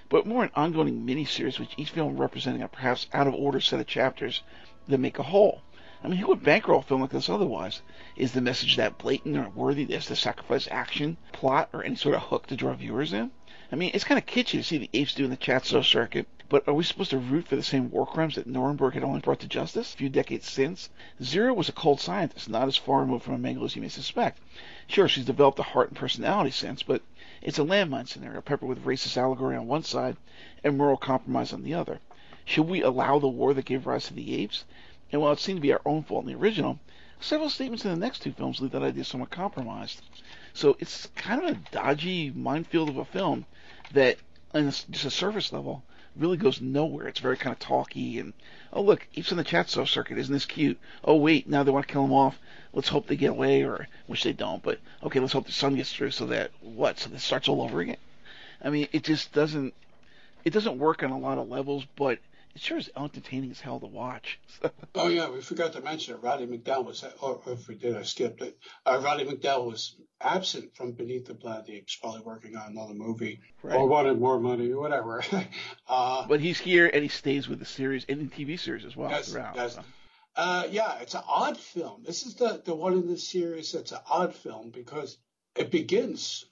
[0.07, 4.41] but more an ongoing mini-series with each film representing a perhaps out-of-order set of chapters
[4.87, 5.63] that make a whole.
[6.03, 7.83] I mean, who would bankroll a film like this otherwise?
[8.15, 12.23] Is the message that blatant or worthy to sacrifice action, plot, or any sort of
[12.23, 13.29] hook to draw viewers in?
[13.71, 16.67] I mean, it's kind of kitschy to see the apes doing the Chatsworth circuit, but
[16.67, 19.39] are we supposed to root for the same war crimes that Nuremberg had only brought
[19.41, 20.89] to justice a few decades since?
[21.21, 23.87] Zira was a cold scientist, not as far removed from a Mengele as you may
[23.87, 24.41] suspect.
[24.87, 27.03] Sure, she's developed a heart and personality sense, but
[27.43, 30.17] it's a landmine scenario peppered with racist allegory on one side
[30.63, 31.99] and moral compromise on the other.
[32.43, 34.65] Should we allow the war that gave rise to the apes?
[35.11, 36.79] And while it seemed to be our own fault in the original,
[37.19, 40.01] several statements in the next two films leave that idea somewhat compromised.
[40.53, 43.45] So it's kind of a dodgy minefield of a film
[43.93, 44.17] that,
[44.53, 45.83] on just a surface level,
[46.15, 47.07] really goes nowhere.
[47.07, 48.33] It's very kind of talky and
[48.73, 50.79] oh look, Apes in the Chatsworth circuit, isn't this cute?
[51.03, 52.37] Oh wait, now they want to kill him off.
[52.73, 54.63] Let's hope they get away, or which they don't.
[54.63, 56.99] But okay, let's hope the sun gets through so that what?
[56.99, 57.97] So this starts all over again.
[58.61, 59.73] I mean, it just doesn't.
[60.43, 62.19] It doesn't work on a lot of levels, but
[62.53, 64.39] it sure is entertaining as hell to watch.
[64.95, 66.21] oh yeah, we forgot to mention it.
[66.21, 68.57] Roddy McDowall was, or if we did, I skipped it.
[68.85, 72.71] Uh, Roddy McDowall was absent from Beneath the Planet of the Apes, probably working on
[72.71, 73.75] another movie right.
[73.75, 75.23] or wanted more money, or whatever.
[75.87, 78.95] uh, but he's here and he stays with the series and the TV series as
[78.95, 79.55] well that's, throughout.
[79.55, 79.83] That's, so.
[80.35, 82.03] uh, yeah, it's an odd film.
[82.05, 85.17] This is the the one in the series that's an odd film because
[85.55, 86.45] it begins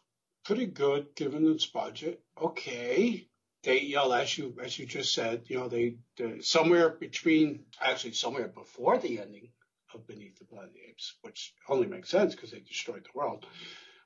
[0.46, 2.22] pretty good given its budget.
[2.42, 3.28] Okay,
[3.64, 5.98] they, you know, as you as you just said, you know, they,
[6.42, 9.50] somewhere between actually somewhere before the ending
[9.94, 13.18] of Beneath the Planet of the Apes, which only makes sense because they destroyed the
[13.18, 13.46] world,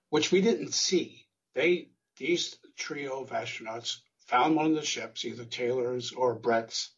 [0.09, 1.27] which we didn't see.
[1.53, 6.95] They these trio of astronauts found one of the ships, either Taylor's or Brent's.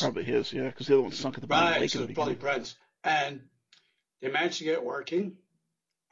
[0.00, 2.08] Probably his, yeah, because the other one sunk at the bottom right, of the lake.
[2.08, 3.40] So probably Brent's, and
[4.20, 5.36] they managed to get it working,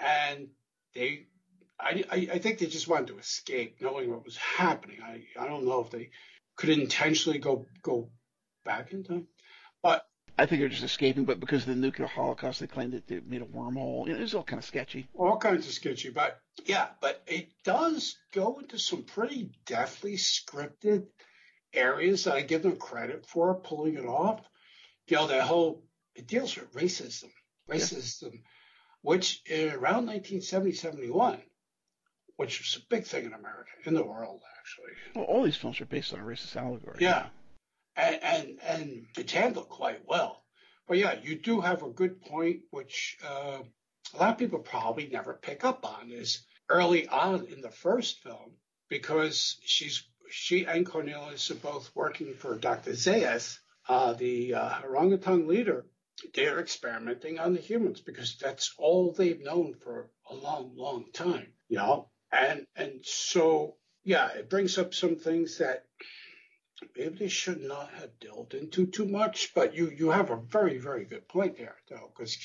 [0.01, 0.49] and
[0.95, 1.27] they
[1.79, 4.99] I, I, I think they just wanted to escape, knowing what was happening.
[5.03, 6.11] I, I don't know if they
[6.57, 8.11] could intentionally go go
[8.65, 9.27] back in time,
[9.83, 10.07] but
[10.39, 11.25] I think they're just escaping.
[11.25, 14.07] But because of the nuclear holocaust, they claimed that they made a wormhole.
[14.07, 15.09] You know, it was all kind of sketchy.
[15.15, 21.07] All kinds of sketchy, but yeah, but it does go into some pretty deftly scripted
[21.73, 24.41] areas that I give them credit for pulling it off.
[25.09, 25.83] You know, that whole
[26.15, 27.31] it deals with racism,
[27.69, 28.41] racism, yeah.
[29.03, 31.43] which around 1970, 71
[32.37, 34.93] which is a big thing in America, in the world, actually.
[35.15, 36.99] Well, all these films are based on a racist allegory.
[37.01, 37.27] Yeah,
[37.97, 40.43] and and, and it's handled quite well.
[40.87, 43.59] But yeah, you do have a good point, which uh,
[44.15, 48.23] a lot of people probably never pick up on is early on in the first
[48.23, 48.57] film
[48.89, 52.93] because she's she and Cornelius are both working for Dr.
[52.93, 55.87] Zaius, uh, the uh, orangutan leader.
[56.35, 61.53] They're experimenting on the humans because that's all they've known for a long, long time.
[61.69, 65.85] You know, and and so yeah, it brings up some things that
[66.97, 69.53] maybe they should not have delved into too much.
[69.55, 72.37] But you you have a very very good point there though, because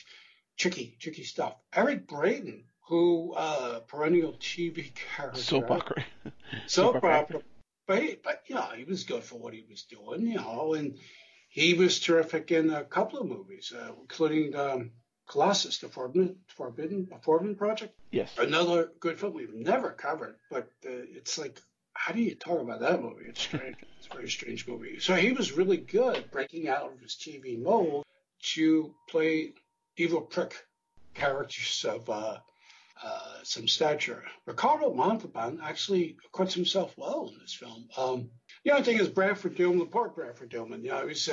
[0.58, 1.56] tricky tricky stuff.
[1.74, 6.06] Eric Braeden, who uh, perennial TV character, soap opera,
[6.68, 7.42] soap opera,
[7.88, 10.98] but he, but yeah, he was good for what he was doing, you know, and
[11.50, 14.92] he was terrific in a couple of movies, uh, including um,
[15.30, 17.96] Colossus, the Forbidden, Forbidden, Forbidden Project.
[18.12, 18.34] Yes.
[18.38, 21.62] Another good film we've never covered, but uh, it's like,
[21.94, 23.26] how do you talk about that movie?
[23.28, 23.78] It's strange.
[24.00, 25.00] it's a very strange movie.
[25.00, 28.06] So he was really good breaking out of his TV mold
[28.54, 29.54] to play
[29.98, 30.56] evil prick
[31.14, 32.38] characters of uh,
[33.04, 34.24] uh, some stature.
[34.48, 37.88] Ricardo Montalban actually acquits himself well in this film.
[37.96, 38.32] Um,
[38.64, 41.30] the only thing is Bradford Dillman, the poor Bradford Dillman, you know, he's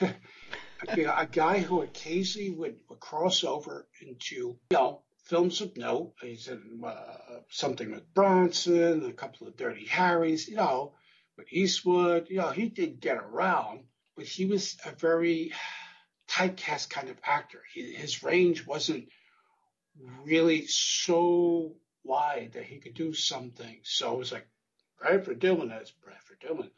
[0.86, 5.76] uh, a, a guy who occasionally would, would cross over into, you know, films of
[5.76, 6.14] note.
[6.20, 10.94] He's in uh, something with Bronson, a couple of Dirty Harrys, you know,
[11.36, 12.28] with Eastwood.
[12.30, 13.84] You know, he did get around,
[14.16, 15.52] but he was a very
[16.28, 17.62] typecast kind of actor.
[17.72, 19.08] He, his range wasn't
[20.24, 23.80] really so wide that he could do something.
[23.82, 24.46] So it was like
[24.98, 26.70] Bradford Dillman as Bradford Dillman.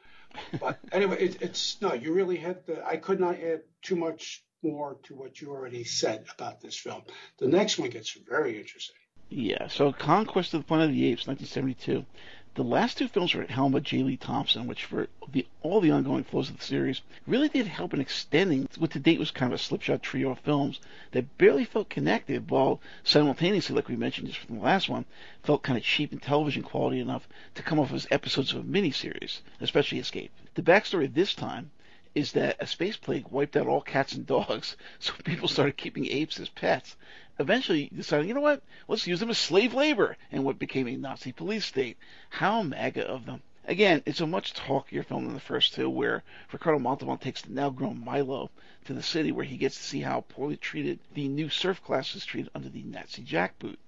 [0.60, 2.86] But anyway, it, it's no, you really had the.
[2.86, 7.02] I could not add too much more to what you already said about this film.
[7.38, 8.96] The next one gets very interesting.
[9.28, 12.04] Yeah, so Conquest of the Planet of the Apes, 1972.
[12.54, 14.02] The last two films were at helm by J.
[14.02, 17.94] Lee Thompson, which for the, all the ongoing flows of the series really did help
[17.94, 20.80] in extending what to date was kind of a slipshod trio of films
[21.12, 25.04] that barely felt connected, while simultaneously, like we mentioned just from the last one,
[25.44, 28.64] felt kind of cheap and television quality enough to come off as episodes of a
[28.64, 30.32] miniseries, especially Escape.
[30.54, 31.70] The backstory this time
[32.16, 36.06] is that a space plague wiped out all cats and dogs, so people started keeping
[36.06, 36.96] apes as pets.
[37.40, 40.94] Eventually, deciding, you know what, let's use them as slave labor, and what became a
[40.94, 41.96] Nazi police state.
[42.28, 43.40] How MAGA of them.
[43.64, 46.22] Again, it's a much talkier film than the first two, where
[46.52, 48.50] Ricardo Montalban takes the now grown Milo
[48.84, 52.14] to the city where he gets to see how poorly treated the new serf class
[52.14, 53.78] is treated under the Nazi jackboot.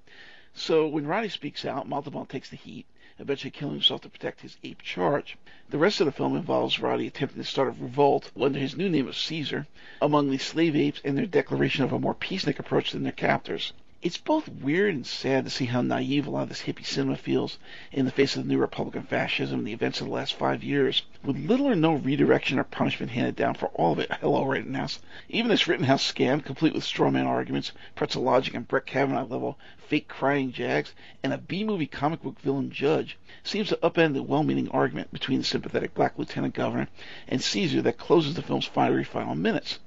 [0.55, 2.85] So when Roddy speaks out, Montalban takes the heat,
[3.19, 5.39] eventually killing himself to protect his ape charge.
[5.71, 8.91] The rest of the film involves Roddy attempting to start a revolt under his new
[8.91, 9.67] name of Caesar
[10.03, 13.73] among the slave apes and their declaration of a more peacenik approach than their captors.
[14.05, 17.17] It's both weird and sad to see how naive a lot of this hippie cinema
[17.17, 17.57] feels
[17.93, 20.65] in the face of the new Republican fascism and the events of the last five
[20.65, 24.11] years, with little or no redirection or punishment handed down for all of it.
[24.21, 24.99] Hello, Rittenhouse.
[25.29, 30.09] Even this Rittenhouse scam, complete with strawman arguments, pretzel logic, and Brett Kavanaugh level fake
[30.09, 35.13] crying jags, and a B-movie comic book villain judge, seems to upend the well-meaning argument
[35.13, 36.89] between the sympathetic black lieutenant governor
[37.29, 39.79] and Caesar that closes the film's fiery final minutes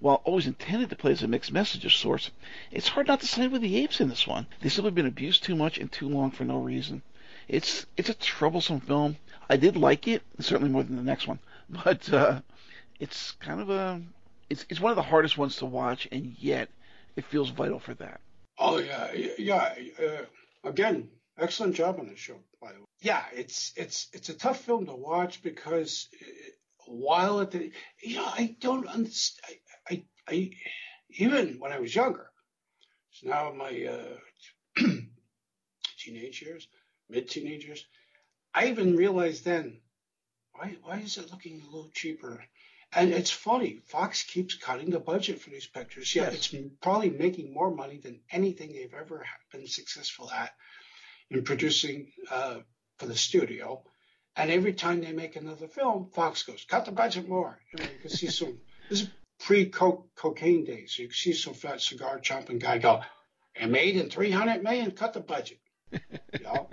[0.00, 2.30] while always intended to play as a mixed message of sorts,
[2.70, 4.46] it's hard not to side with the apes in this one.
[4.60, 7.02] They've simply been abused too much and too long for no reason.
[7.48, 9.16] It's it's a troublesome film.
[9.48, 11.38] I did like it, certainly more than the next one,
[11.84, 12.40] but uh,
[12.98, 14.02] it's kind of a
[14.48, 16.68] it's it's one of the hardest ones to watch, and yet
[17.16, 18.20] it feels vital for that.
[18.58, 19.74] Oh yeah, yeah.
[19.98, 21.08] Uh, again,
[21.38, 22.86] excellent job on the show, by the way.
[23.00, 26.54] Yeah, it's it's it's a tough film to watch because it,
[26.86, 29.58] while it, you know, I don't understand.
[30.28, 30.50] I,
[31.10, 32.30] even when I was younger,
[33.12, 34.82] it's now my uh,
[35.98, 36.68] teenage years,
[37.08, 37.84] mid teenage years,
[38.54, 39.80] I even realized then,
[40.52, 42.44] why why is it looking a little cheaper?
[42.92, 46.12] And it's funny, Fox keeps cutting the budget for these pictures.
[46.14, 46.52] Yeah, yes.
[46.52, 50.50] it's probably making more money than anything they've ever been successful at
[51.30, 52.58] in producing uh,
[52.98, 53.84] for the studio.
[54.34, 57.60] And every time they make another film, Fox goes, cut the budget more.
[57.72, 58.58] You, know, you can see some.
[58.88, 59.08] This is
[59.40, 60.98] pre-cocaine days.
[60.98, 63.02] You see some fat cigar chomping guy go,
[63.56, 65.58] and made in 300 million, cut the budget.
[66.32, 66.70] You know,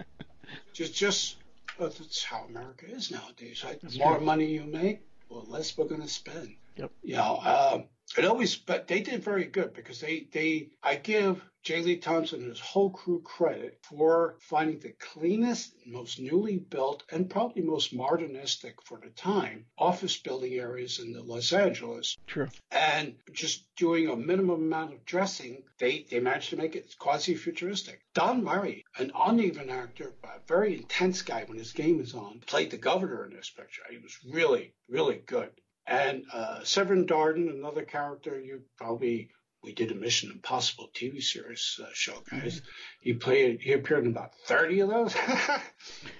[0.74, 1.38] just just
[1.80, 3.64] well, that's how America is nowadays.
[3.64, 3.82] Right?
[3.82, 4.26] The more true.
[4.26, 6.56] money you make, well, less we're going to spend.
[6.78, 6.92] Yep.
[7.04, 7.82] You know, uh,
[8.18, 11.82] it always, but they did very good because they, they, I give J.
[11.82, 17.30] Lee Thompson and his whole crew credit for finding the cleanest, most newly built, and
[17.30, 22.16] probably most modernistic for the time office building areas in the Los Angeles.
[22.26, 22.48] True.
[22.72, 27.36] And just doing a minimum amount of dressing, they, they managed to make it quasi
[27.36, 28.00] futuristic.
[28.14, 32.72] Don Murray, an uneven actor, a very intense guy when his game is on, played
[32.72, 33.84] the governor in this picture.
[33.90, 35.52] He was really, really good.
[35.86, 39.32] And uh, Severn Darden, another character you probably
[39.64, 42.56] we did a Mission Impossible TV series uh, show, guys.
[42.56, 42.68] Mm-hmm.
[43.02, 45.16] He played he appeared in about thirty of those.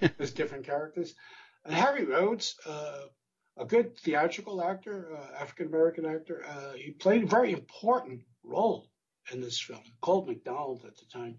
[0.00, 1.14] There's different characters.
[1.64, 3.02] And Hari Rhodes, uh,
[3.56, 8.88] a good theatrical actor, uh, African American actor, uh, he played a very important role
[9.32, 9.82] in this film.
[10.00, 11.38] Called McDonald at the time.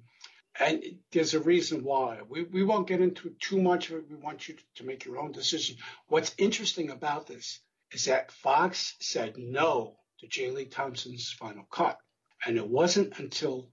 [0.59, 2.19] And there's a reason why.
[2.27, 4.09] We, we won't get into too much of it.
[4.09, 5.77] We want you to make your own decision.
[6.07, 10.51] What's interesting about this is that Fox said no to J.
[10.51, 11.97] Lee Thompson's final cut.
[12.45, 13.69] And it wasn't until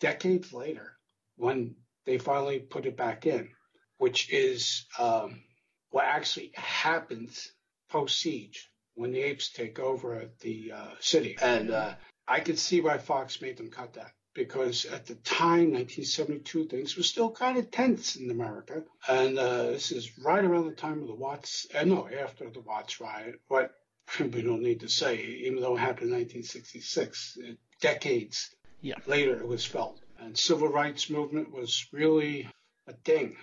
[0.00, 0.96] decades later
[1.36, 3.50] when they finally put it back in,
[3.98, 5.42] which is um,
[5.90, 7.52] what actually happens
[7.90, 11.36] post siege when the apes take over the uh, city.
[11.40, 11.94] And uh,
[12.26, 16.96] I could see why Fox made them cut that because at the time, 1972, things
[16.96, 18.84] were still kind of tense in America.
[19.08, 22.60] And uh, this is right around the time of the Watts, uh, no, after the
[22.60, 23.72] Watts riot, what
[24.20, 28.94] we don't need to say, even though it happened in 1966, uh, decades yeah.
[29.06, 30.00] later it was felt.
[30.18, 32.48] And civil rights movement was really
[32.86, 33.36] a thing.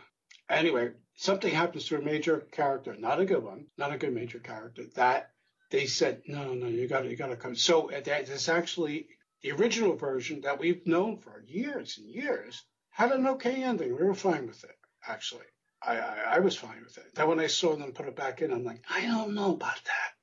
[0.49, 4.39] Anyway, something happens to a major character, not a good one, not a good major
[4.39, 5.31] character, that
[5.69, 7.55] they said, no, no, you got you got to come.
[7.55, 9.07] So uh, there's actually
[9.41, 13.95] the original version that we've known for years and years had an okay ending.
[13.95, 15.45] We were fine with it, actually.
[15.81, 17.15] I, I, I was fine with it.
[17.15, 19.83] Then when I saw them put it back in, I'm like, I don't know about
[19.83, 20.13] that.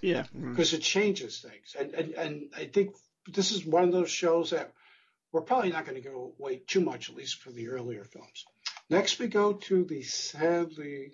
[0.00, 0.24] Yeah.
[0.32, 1.76] Because it changes things.
[1.78, 2.94] And, and, and I think
[3.32, 4.72] this is one of those shows that
[5.32, 8.44] we're probably not going to go away too much, at least for the earlier films.
[8.88, 11.12] Next, we go to the sadly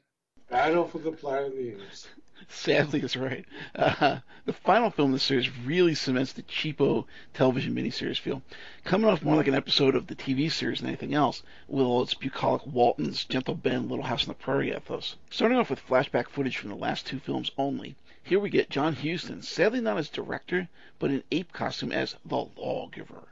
[0.51, 2.09] Battle for the Planet of the Apes.
[2.49, 3.45] Sadly, is right.
[3.75, 8.43] Uh, the final film in the series really cements the cheapo television miniseries feel,
[8.85, 12.03] coming off more like an episode of the TV series than anything else, with all
[12.03, 15.17] its bucolic Waltons, Gentle Ben, Little House on the Prairie ethos.
[15.31, 18.95] Starting off with flashback footage from the last two films only, here we get John
[18.95, 23.29] Huston, sadly not as director, but in ape costume as the Lawgiver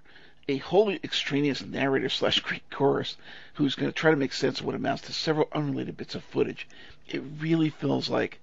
[0.51, 3.17] a wholly extraneous narrator slash Greek chorus
[3.55, 6.25] who's going to try to make sense of what amounts to several unrelated bits of
[6.25, 6.67] footage.
[7.07, 8.41] It really feels like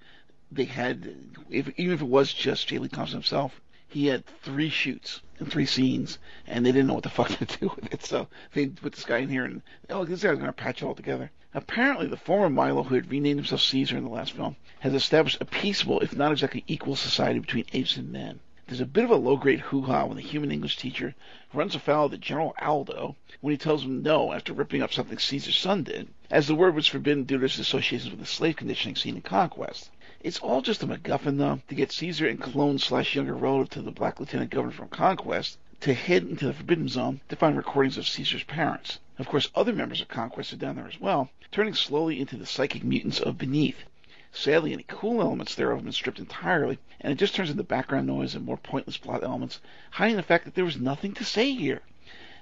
[0.50, 1.14] they had,
[1.50, 2.78] if, even if it was just J.
[2.78, 7.02] Lee Thompson himself, he had three shoots and three scenes, and they didn't know what
[7.02, 8.04] the fuck to do with it.
[8.04, 10.94] So they put this guy in here, and oh, this guy's to patch it all
[10.94, 11.30] together.
[11.54, 15.40] Apparently, the former Milo, who had renamed himself Caesar in the last film, has established
[15.40, 18.40] a peaceable, if not exactly equal, society between apes and men.
[18.66, 21.14] There's a bit of a low-grade hoo-ha when the human English teacher
[21.54, 25.16] runs afoul of the General Aldo when he tells him no after ripping up something
[25.16, 28.56] Caesar's son did, as the word was forbidden due to his associations with the slave
[28.56, 29.90] conditioning seen in Conquest.
[30.20, 33.82] It's all just a MacGuffin, though, to get Caesar and clone slash younger relative to
[33.82, 37.96] the black lieutenant governor from Conquest to head into the Forbidden Zone to find recordings
[37.96, 38.98] of Caesar's parents.
[39.16, 42.46] Of course, other members of Conquest are down there as well, turning slowly into the
[42.46, 43.84] psychic mutants of Beneath.
[44.32, 48.08] Sadly, any cool elements thereof have been stripped entirely, and it just turns into background
[48.08, 49.60] noise and more pointless plot elements,
[49.92, 51.82] hiding the fact that there was nothing to say here.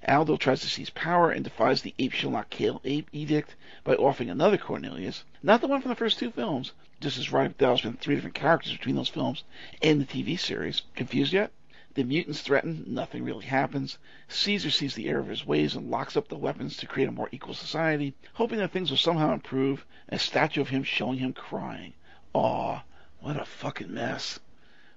[0.08, 3.94] Aldo tries to seize power and defies the ape shall not kill ape edict by
[3.96, 7.82] offering another Cornelius, not the one from the first two films, just as Roddy McDowall's
[7.82, 9.44] been three different characters between those films
[9.82, 10.82] and the TV series.
[10.94, 11.52] Confused yet?
[11.94, 13.96] The mutants threaten, nothing really happens.
[14.28, 17.12] Caesar sees the error of his ways and locks up the weapons to create a
[17.12, 19.85] more equal society, hoping that things will somehow improve.
[20.11, 21.94] A statue of him showing him crying.
[22.35, 22.82] Aw,
[23.20, 24.40] what a fucking mess.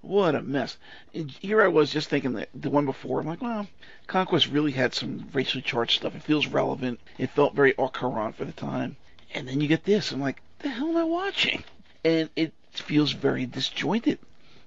[0.02, 0.78] What a mess.
[1.14, 3.68] Here I was just thinking that the one before, I'm like, well,
[4.08, 6.16] Conquest really had some racially charged stuff.
[6.16, 7.00] It feels relevant.
[7.18, 8.96] It felt very au courant for the time.
[9.34, 10.12] And then you get this.
[10.12, 11.64] I'm like, the hell am I watching?
[12.04, 14.20] And it feels very disjointed.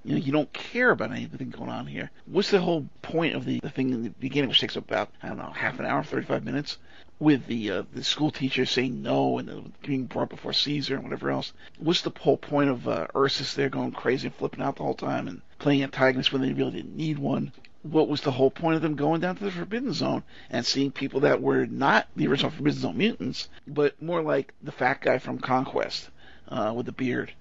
[0.04, 2.10] You know, you don't care about anything going on here.
[2.26, 5.28] What's the whole point of the, the thing in the beginning, which takes about, I
[5.28, 6.78] don't know, half an hour, 35 minutes,
[7.20, 11.04] with the uh, the school teacher saying no and the, being brought before Caesar and
[11.04, 11.52] whatever else?
[11.78, 14.94] What's the whole point of uh, Ursus there going crazy and flipping out the whole
[14.94, 17.52] time and playing antagonist when they really didn't need one?
[17.82, 20.90] What was the whole point of them going down to the Forbidden Zone and seeing
[20.90, 25.18] people that were not the original Forbidden Zone mutants, but more like the fat guy
[25.18, 26.10] from Conquest
[26.52, 27.32] uh, with the beard?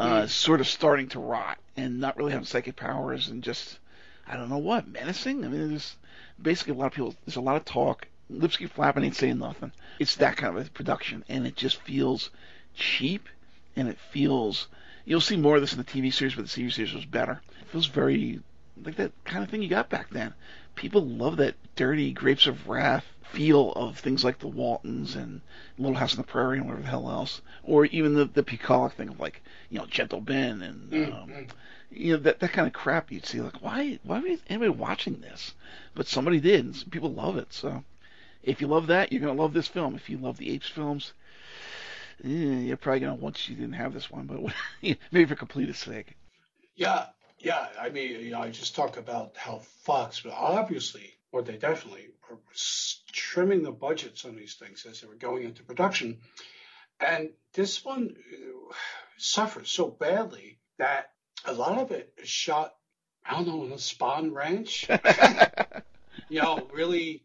[0.00, 3.78] uh, sort of starting to rot and not really having psychic powers and just
[4.26, 5.44] I don't know what menacing.
[5.44, 5.94] I mean, there's
[6.40, 7.14] basically a lot of people.
[7.26, 8.06] There's a lot of talk.
[8.30, 9.72] Lips keep flapping, ain't saying nothing.
[9.98, 12.30] It's that kind of a production, and it just feels
[12.74, 13.28] cheap,
[13.76, 14.68] and it feels.
[15.04, 17.42] You'll see more of this in the TV series, but the TV series was better.
[17.60, 18.40] It feels very
[18.82, 20.32] like that kind of thing you got back then.
[20.76, 25.40] People love that dirty Grapes of Wrath feel of things like the Waltons and
[25.78, 28.94] Little House on the Prairie and whatever the hell else, or even the the bucolic
[28.94, 31.12] thing of like you know Gentle Ben and mm-hmm.
[31.12, 31.46] um,
[31.90, 35.20] you know that that kind of crap you'd see like why why would anybody watching
[35.20, 35.54] this?
[35.94, 37.52] But somebody did, and people love it.
[37.52, 37.84] So
[38.42, 39.94] if you love that, you're gonna love this film.
[39.94, 41.12] If you love the Apes films,
[42.24, 44.40] eh, you're probably gonna want you didn't have this one, but
[45.10, 46.16] maybe for completeness sake.
[46.74, 47.06] Yeah,
[47.38, 47.68] yeah.
[47.78, 52.38] I mean, you know, I just talk about how Fox, obviously, or they definitely are
[53.20, 56.18] trimming the budgets on these things as they were going into production.
[56.98, 58.74] And this one uh,
[59.18, 61.12] suffered so badly that
[61.44, 62.74] a lot of it is shot,
[63.24, 64.88] I don't know, in a Spahn Ranch.
[66.28, 67.22] you know, really,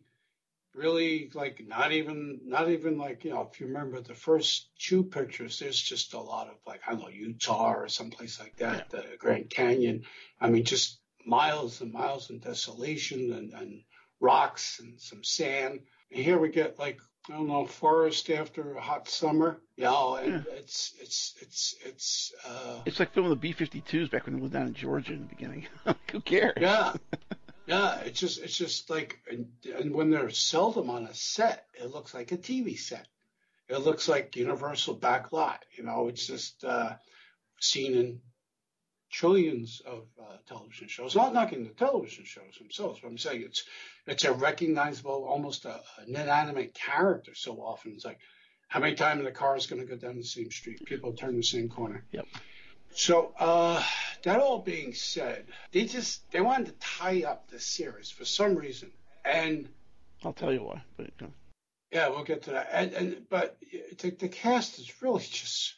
[0.74, 5.04] really like not even, not even like, you know, if you remember the first two
[5.04, 8.88] pictures, there's just a lot of like, I don't know, Utah or someplace like that,
[8.94, 9.02] yeah.
[9.02, 10.04] the Grand Canyon.
[10.40, 13.82] I mean, just miles and miles in desolation and, and
[14.20, 15.80] rocks and some sand.
[16.12, 17.00] And here we get like
[17.30, 19.60] I don't know forest after a hot summer.
[19.78, 20.54] You know, and yeah.
[20.56, 22.34] it's it's it's it's.
[22.48, 25.26] Uh, it's like filming the B-52s back when they lived down in Georgia in the
[25.26, 25.68] beginning.
[26.12, 26.58] Who cares?
[26.60, 26.94] Yeah.
[27.68, 29.48] Yeah, it's just it's just like and,
[29.80, 33.08] and when they're seldom on a set, it looks like a TV set.
[33.68, 35.58] It looks like Universal backlot.
[35.76, 36.94] You know, it's just uh,
[37.60, 38.22] seen in
[39.16, 41.16] trillions of uh, television shows.
[41.16, 43.64] Not knocking the television shows themselves, but I'm saying it's
[44.06, 47.34] it's a recognizable, almost a, an inanimate character.
[47.34, 48.20] So often it's like,
[48.68, 50.86] how many times the car is going to go down the same street?
[50.86, 52.04] People turn the same corner.
[52.12, 52.28] Yep.
[52.94, 53.82] So uh,
[54.24, 58.56] that all being said, they just they wanted to tie up the series for some
[58.56, 58.92] reason,
[59.24, 59.70] and
[60.26, 60.84] I'll tell you why.
[60.98, 61.12] But
[61.90, 62.70] yeah, we'll get to that.
[62.74, 63.58] And, and but
[64.00, 65.76] the, the cast is really just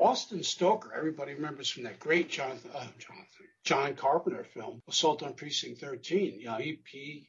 [0.00, 5.34] Austin Stoker, everybody remembers from that great John, uh, Jonathan, John Carpenter film, Assault on
[5.34, 6.40] Precinct 13.
[6.40, 7.28] You know, he, he,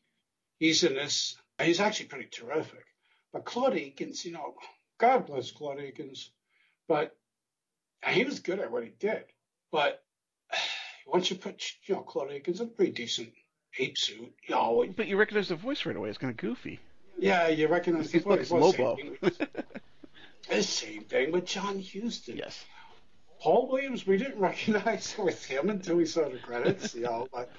[0.60, 2.84] he's in this, he's actually pretty terrific.
[3.34, 4.56] But Claude Akins, you know,
[5.00, 6.32] God bless Claude Akins,
[6.88, 7.16] but
[8.06, 9.24] he was good at what he did.
[9.72, 10.04] But
[11.06, 13.34] once you put, you know, Claude Akins in a pretty decent
[13.80, 14.86] ape suit, you know.
[14.96, 16.10] But you recognize the voice right away.
[16.10, 16.80] It's kind of goofy.
[17.18, 18.42] Yeah, you recognize the voice.
[18.42, 18.98] It's Lobo.
[20.50, 22.38] The same thing with John Huston.
[22.38, 22.66] Yes.
[23.40, 27.28] Paul Williams, we didn't recognize with him until we saw the credits, you know.
[27.32, 27.52] But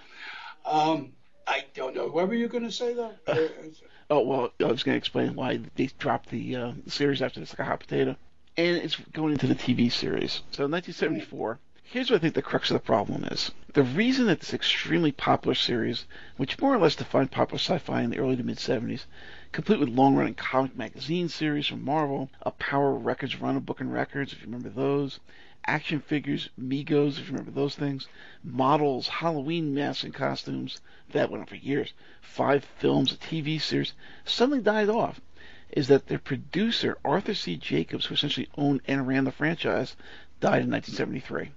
[0.64, 1.12] um,
[1.46, 2.08] I don't know.
[2.08, 3.12] What were you going to say though?
[3.26, 3.48] Uh,
[4.10, 7.52] oh well, I was going to explain why they dropped the uh, series after it's
[7.52, 8.16] like a hot potato,
[8.56, 10.42] and it's going into the TV series.
[10.50, 11.58] So in 1974,
[11.90, 13.50] Here's what I think the crux of the problem is.
[13.72, 16.04] The reason that this extremely popular series,
[16.36, 19.06] which more or less defined popular sci-fi in the early to mid 70s,
[19.52, 23.92] complete with long-running comic magazine series from Marvel, a Power Records run of Book and
[23.92, 25.20] Records, if you remember those,
[25.66, 28.08] action figures, Megos, if you remember those things,
[28.42, 30.80] models, Halloween masks and costumes,
[31.10, 33.92] that went on for years, five films, a TV series,
[34.24, 35.20] suddenly died off
[35.70, 37.56] is that their producer, Arthur C.
[37.56, 39.96] Jacobs, who essentially owned and ran the franchise,
[40.40, 41.50] died in 1973.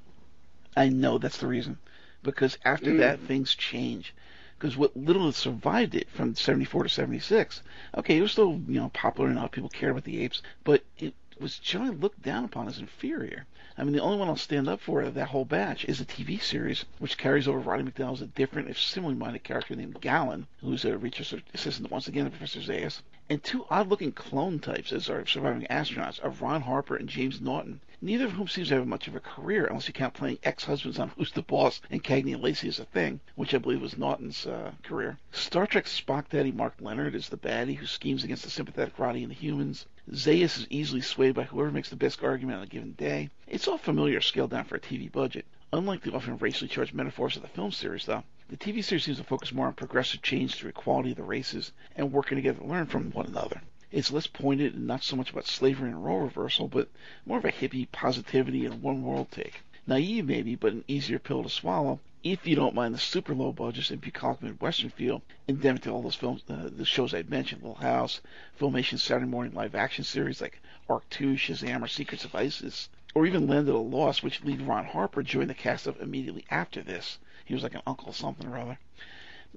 [0.76, 1.78] I know that's the reason.
[2.24, 2.98] Because after mm.
[3.00, 4.14] that, things change.
[4.62, 7.64] Because what little survived it from 74 to 76,
[7.97, 9.49] okay, it was still, you know, popular enough.
[9.49, 13.47] People cared about the apes, but it was generally looked down upon as inferior.
[13.76, 16.39] I mean, the only one I'll stand up for that whole batch is a TV
[16.39, 20.45] series, which carries over Roddy McDowall as a different, if similarly minded character named Galen,
[20.59, 23.01] who's a research assistant once again to Professor Zaius,
[23.32, 27.82] and two odd-looking clone types as our surviving astronauts of Ron Harper and James Naughton,
[28.04, 30.97] neither of whom seems to have much of a career unless you count playing ex-husbands
[30.97, 33.97] on Who's the Boss and Cagney and Lacey as a thing, which I believe was
[33.97, 35.20] Naughton's uh, career.
[35.32, 39.22] Star Trek's Spock Daddy Mark Lenard is the baddie who schemes against the sympathetic Roddy
[39.22, 39.86] and the humans.
[40.12, 43.30] Zaius is easily swayed by whoever makes the best argument on a given day.
[43.47, 45.45] It's all familiar scaled down for a TV budget.
[45.72, 49.20] Unlike the often racially charged metaphors of the film series, though, the TV series seems
[49.20, 52.66] to focus more on progressive change through equality of the races and working together to
[52.66, 53.62] learn from one another.
[53.92, 56.89] It's less pointed and not so much about slavery and role reversal, but
[57.26, 59.62] more of a hippie positivity and one world take.
[59.86, 63.52] Naive maybe, but an easier pill to swallow if you don't mind the super low
[63.52, 67.64] budgets and bucolic Midwestern feel endemic to all those films, uh, the shows I mentioned,
[67.64, 68.22] Little House,
[68.60, 73.26] Filmation Saturday morning live action series like Ark 2, Shazam, or Secrets of ISIS, or
[73.26, 76.84] even Land of the Lost, which lead Ron Harper joined the cast of immediately after
[76.84, 77.18] this.
[77.44, 78.80] He was like an uncle something or other.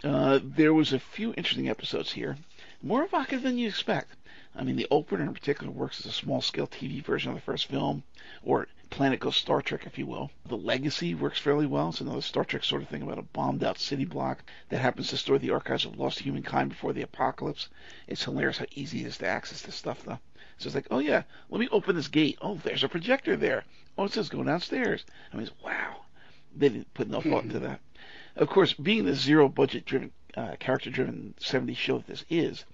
[0.03, 2.39] Uh, there was a few interesting episodes here,
[2.83, 4.17] more evocative than you expect.
[4.55, 7.67] I mean, the opener in particular works as a small-scale TV version of the first
[7.67, 8.05] film,
[8.43, 10.31] or Planet Goes Star Trek, if you will.
[10.47, 11.89] The Legacy works fairly well.
[11.89, 15.17] It's another Star Trek sort of thing about a bombed-out city block that happens to
[15.17, 17.69] store the archives of lost humankind before the apocalypse.
[18.07, 20.21] It's hilarious how easy it is to access this stuff, though.
[20.59, 22.39] So it's like, oh yeah, let me open this gate.
[22.41, 23.65] Oh, there's a projector there.
[23.99, 25.05] Oh, it says go downstairs.
[25.33, 26.05] I mean, wow.
[26.55, 27.81] They didn't put no thought into that.
[28.37, 32.65] Of course, being the zero budget driven, uh, character driven 70s show that this is,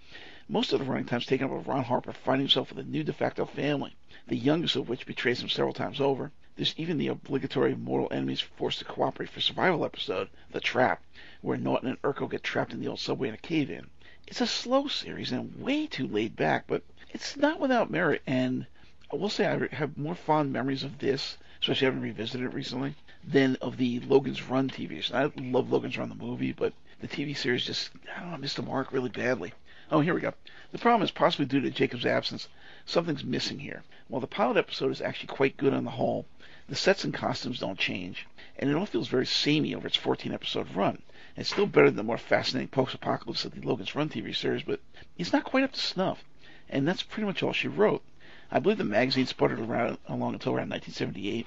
[0.48, 2.88] most of the running time is taken up with Ron Harper finding himself with a
[2.88, 3.94] new de facto family,
[4.26, 6.32] the youngest of which betrays him several times over.
[6.56, 11.02] There's even the obligatory mortal enemies forced to cooperate for survival episode, The Trap,
[11.40, 13.88] where Naughton and Urko get trapped in the old subway in a cave in.
[14.26, 18.66] It's a slow series and way too laid back, but it's not without merit, and
[19.12, 22.94] I will say I have more fond memories of this, especially having revisited it recently,
[23.24, 25.14] than of the Logan's Run TV show.
[25.14, 28.56] I love Logan's Run the movie, but the TV series just, I don't know, missed
[28.56, 29.52] the mark really badly.
[29.90, 30.34] Oh, here we go.
[30.72, 32.48] The problem is possibly due to Jacob's absence.
[32.86, 33.82] Something's missing here.
[34.08, 36.26] While the pilot episode is actually quite good on the whole,
[36.68, 38.26] the sets and costumes don't change,
[38.58, 41.02] and it all feels very samey over its 14 episode run.
[41.36, 44.62] It's still better than the more fascinating post apocalypse of the Logan's Run TV series,
[44.62, 44.80] but
[45.18, 46.24] it's not quite up to snuff.
[46.68, 48.02] And that's pretty much all she wrote.
[48.50, 51.46] I believe the magazine sputtered around along until around 1978,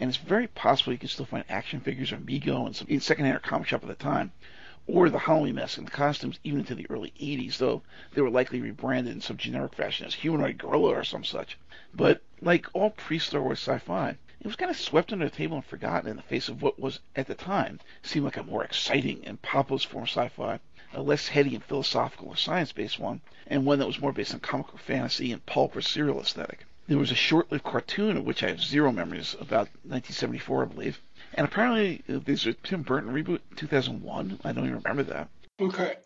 [0.00, 3.36] and it's very possible you can still find action figures or Mego and some secondhand
[3.36, 4.32] or comic shop at the time,
[4.86, 7.82] or the Halloween mask and costumes even into the early 80s, though
[8.12, 11.56] they were likely rebranded in some generic fashion as humanoid gorilla or some such.
[11.94, 15.64] But like all pre-Star Wars sci-fi, it was kind of swept under the table and
[15.64, 19.24] forgotten in the face of what was at the time seemed like a more exciting
[19.24, 20.60] and populous form of sci-fi,
[20.92, 24.40] a less heady and philosophical or science-based one, and one that was more based on
[24.40, 26.66] comic book fantasy and pulp or serial aesthetic.
[26.86, 31.00] There was a short-lived cartoon of which I have zero memories about 1974, I believe.
[31.34, 34.40] And apparently, uh, there's a Tim Burton reboot 2001.
[34.44, 35.28] I don't even remember that.
[35.60, 35.96] Okay.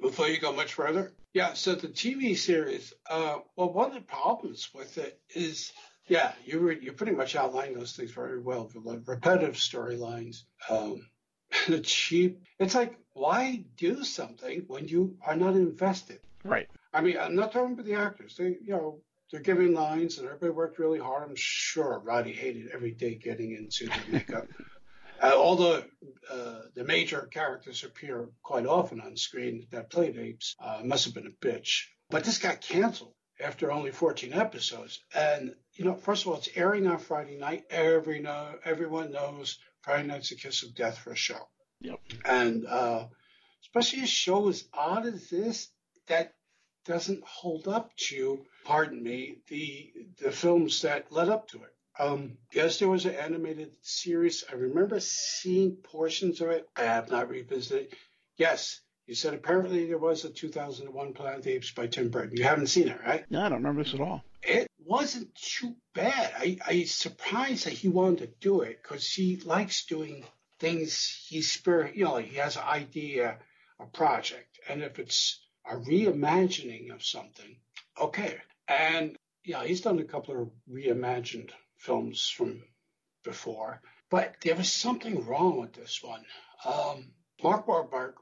[0.00, 1.54] Before you go much further, yeah.
[1.54, 5.72] So the TV series, uh, well, one of the problems with it is,
[6.06, 8.70] yeah, you were you pretty much outlined those things very well.
[8.74, 11.06] Like repetitive storylines, um,
[11.68, 12.42] the cheap.
[12.58, 16.20] It's like why do something when you are not invested?
[16.44, 16.68] Right.
[16.92, 18.36] I mean, I'm not talking about the actors.
[18.36, 21.28] They, you know, they're giving lines and everybody worked really hard.
[21.28, 24.46] I'm sure Roddy hated every day getting into the makeup.
[25.22, 25.82] uh, although
[26.30, 31.14] uh, the major characters appear quite often on screen that played apes, uh, must have
[31.14, 31.84] been a bitch.
[32.08, 35.00] But this got canceled after only 14 episodes.
[35.14, 37.64] And, you know, first of all, it's airing on Friday night.
[37.70, 41.48] Every know, everyone knows Friday night's a kiss of death for a show.
[41.80, 42.00] Yep.
[42.24, 43.06] And uh,
[43.64, 45.68] especially a show as odd as this,
[46.06, 46.34] that
[46.86, 51.74] doesn't hold up to, pardon me, the the films that led up to it.
[51.98, 54.44] Um, yes, there was an animated series.
[54.50, 56.68] I remember seeing portions of it.
[56.76, 57.94] I have not revisited.
[58.36, 62.36] Yes, you said apparently there was a 2001 Planet of the Apes by Tim Burton.
[62.36, 63.24] You haven't seen it, right?
[63.30, 64.22] No, I don't remember this at all.
[64.42, 66.32] It wasn't too bad.
[66.36, 70.24] I, I surprised that he wanted to do it because he likes doing
[70.58, 71.24] things.
[71.28, 73.38] He's spirit, you know, he has an idea,
[73.80, 77.56] a project, and if it's a reimagining of something,
[78.00, 78.36] okay.
[78.68, 82.62] And yeah, he's done a couple of reimagined films from
[83.24, 86.24] before, but there was something wrong with this one.
[86.64, 87.10] Um,
[87.42, 88.14] Mark Wahlberg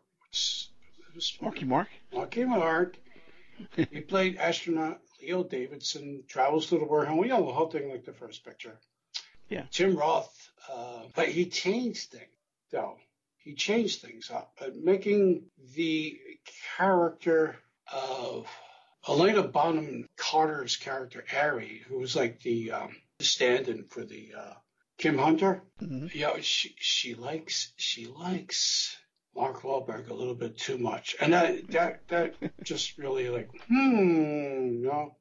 [1.41, 1.89] Marky Mark.
[2.13, 2.97] Marky Mark.
[3.77, 7.19] he played astronaut Leo Davidson, travels to the wormhole.
[7.19, 8.79] We know the whole thing like the first picture.
[9.49, 9.65] Yeah.
[9.71, 12.29] Tim Roth, uh, but he changed things
[12.71, 12.97] though.
[13.45, 16.19] He changed things up, uh, making the
[16.77, 17.57] character
[17.93, 18.49] of
[19.05, 24.55] Helena Bonham Carter's character, Ari, who was like the um, stand-in for the uh,
[24.97, 25.63] Kim Hunter.
[25.83, 26.07] Mm-hmm.
[26.15, 28.97] Yeah, she she likes she likes
[29.37, 34.83] Mark Wahlberg a little bit too much, and that that that just really like hmm
[34.83, 35.17] no.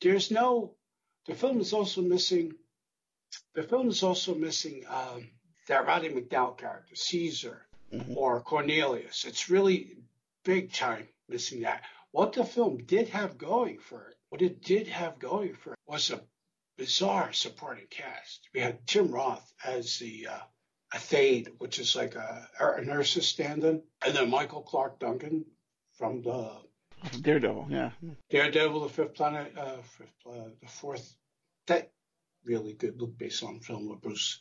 [0.00, 0.74] There's no.
[1.28, 2.54] The film is also missing.
[3.54, 5.30] The film is also missing um,
[5.68, 8.16] that Roddy McDowall character, Caesar Mhm.
[8.16, 9.24] or Cornelius.
[9.24, 9.96] It's really
[10.44, 11.82] big time missing that.
[12.10, 15.78] What the film did have going for it, what it did have going for it,
[15.86, 16.22] was a
[16.76, 18.48] bizarre supporting cast.
[18.54, 20.40] We had Tim Roth as the uh,
[20.94, 25.44] a Thade, which is like a, an Ursus stand-in, and then Michael Clarke Duncan
[25.94, 26.62] from the
[27.20, 27.90] Daredevil, yeah.
[28.30, 31.16] Daredevil, the Fifth Planet, uh, fifth, the Fourth.
[31.66, 31.92] That
[32.44, 34.40] really good look based on film with Bruce.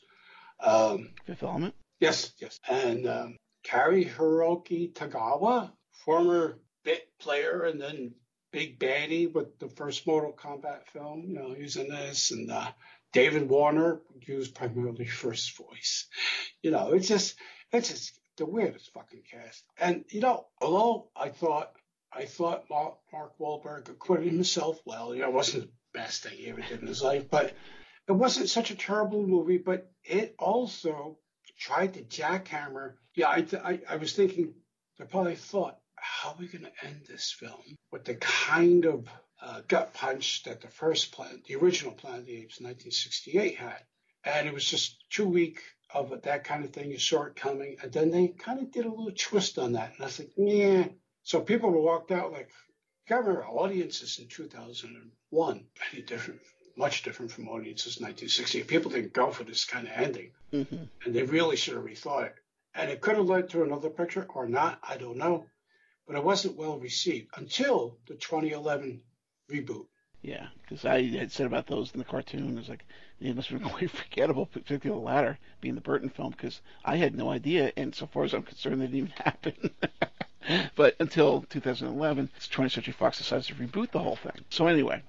[0.62, 1.09] Um,
[1.41, 1.74] Element.
[1.99, 2.59] Yes, yes.
[2.68, 5.72] And um, Cary Hiroki Tagawa,
[6.05, 8.14] former bit player and then
[8.51, 11.26] big baddie with the first Mortal Kombat film.
[11.28, 12.32] You know, in this.
[12.32, 12.72] And uh,
[13.14, 16.07] David Warner, used primarily first voice.
[16.62, 17.36] You know, it's just,
[17.72, 19.64] it's just the weirdest fucking cast.
[19.80, 21.74] And, you know, although I thought,
[22.14, 26.38] I thought Mark, Mark Wahlberg acquitted himself well, you know, it wasn't the best thing
[26.38, 27.53] he ever did in his life, but
[28.08, 31.18] it wasn't such a terrible movie, but it also
[31.58, 32.93] tried to jackhammer.
[33.16, 34.54] Yeah, I, th- I, I was thinking,
[34.97, 39.08] they probably thought, how are we going to end this film with the kind of
[39.41, 43.84] uh, gut punch that the first plan, the original Planet of the Apes, 1968 had,
[44.24, 45.62] and it was just too weak
[45.93, 46.91] of that kind of thing.
[46.91, 49.93] You saw it coming, and then they kind of did a little twist on that,
[49.93, 50.86] and I was like, yeah.
[51.24, 52.49] So people walked out like,
[53.10, 56.39] remember, audiences in 2001 very different,
[56.78, 58.63] much different from audiences in 1960.
[58.63, 60.84] People didn't go for this kind of ending Mm-hmm.
[61.05, 62.36] and they really should have rethought it.
[62.76, 65.45] And it could have led to another picture or not, I don't know.
[66.05, 69.01] But it wasn't well received until the 2011
[69.49, 69.86] reboot.
[70.22, 72.86] Yeah, because I had said about those in the cartoon, it was like
[73.22, 76.97] it must have been quite forgettable, particularly the latter being the Burton film, because I
[76.97, 79.72] had no idea, and so far as I'm concerned, it didn't even happen.
[80.76, 84.43] but until 2011, 20th Century Fox decides to reboot the whole thing.
[84.49, 85.01] So anyway,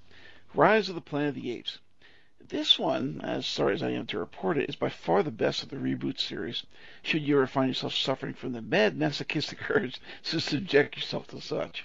[0.55, 1.79] Rise of the Planet of the Apes.
[2.39, 5.63] This one, as sorry as I am to report it, is by far the best
[5.63, 6.67] of the reboot series.
[7.03, 11.41] Should you ever find yourself suffering from the mad masochistic urge to subject yourself to
[11.41, 11.85] such.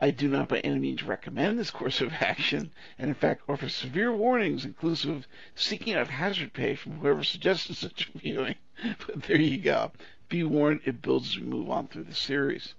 [0.00, 3.68] I do not by any means recommend this course of action, and in fact offer
[3.68, 8.54] severe warnings, inclusive of seeking out hazard pay from whoever suggested such a viewing.
[9.08, 9.90] But there you go.
[10.28, 12.74] Be warned, it builds as we move on through the series.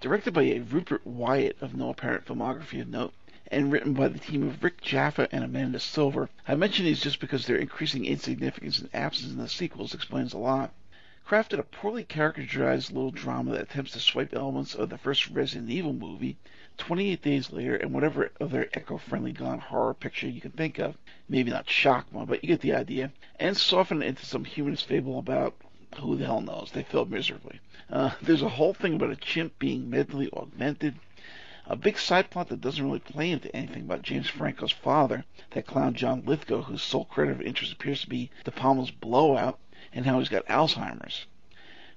[0.00, 3.12] Directed by a Rupert Wyatt of no apparent filmography of note,
[3.50, 6.30] and written by the team of Rick Jaffa and Amanda Silver.
[6.46, 10.38] I mention these just because their increasing insignificance and absence in the sequels explains a
[10.38, 10.72] lot.
[11.26, 15.70] Crafted a poorly characterized little drama that attempts to swipe elements of the first Resident
[15.70, 16.36] Evil movie,
[16.78, 20.96] 28 Days Later, and whatever other eco-friendly gone horror picture you can think of.
[21.28, 23.12] Maybe not Shockma, but you get the idea.
[23.38, 25.54] And soften it into some humanist fable about
[25.98, 26.70] who the hell knows.
[26.72, 27.60] They failed miserably.
[27.90, 30.94] Uh, there's a whole thing about a chimp being mentally augmented.
[31.72, 35.68] A big side plot that doesn't really play into anything about James Franco's father, that
[35.68, 39.56] clown John Lithgow, whose sole credit of interest appears to be De Palma's blowout,
[39.92, 41.26] and how he's got Alzheimer's.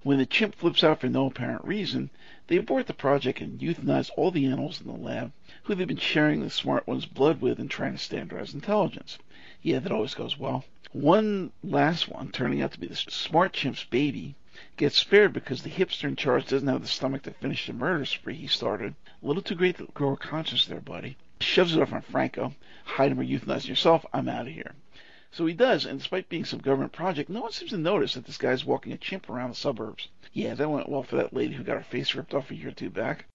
[0.03, 2.11] When the chimp flips out for no apparent reason,
[2.45, 5.32] they abort the project and euthanize all the animals in the lab
[5.63, 9.17] who they've been sharing the smart one's blood with and trying to standardize intelligence.
[9.63, 10.65] Yeah, that always goes well.
[10.91, 14.36] One last one, turning out to be the smart chimp's baby,
[14.78, 18.05] gets spared because the hipster in charge doesn't have the stomach to finish the murder
[18.05, 18.95] spree he started.
[19.22, 21.18] A little too great to grow a conscience there, buddy.
[21.41, 22.53] Shoves it off on Franco.
[22.86, 24.05] Hide him or euthanize yourself.
[24.14, 24.74] I'm out of here.
[25.32, 28.26] So he does, and despite being some government project, no one seems to notice that
[28.26, 30.07] this guy's walking a chimp around the suburbs.
[30.32, 32.70] Yeah, that went well for that lady who got her face ripped off a year
[32.70, 33.26] or two back.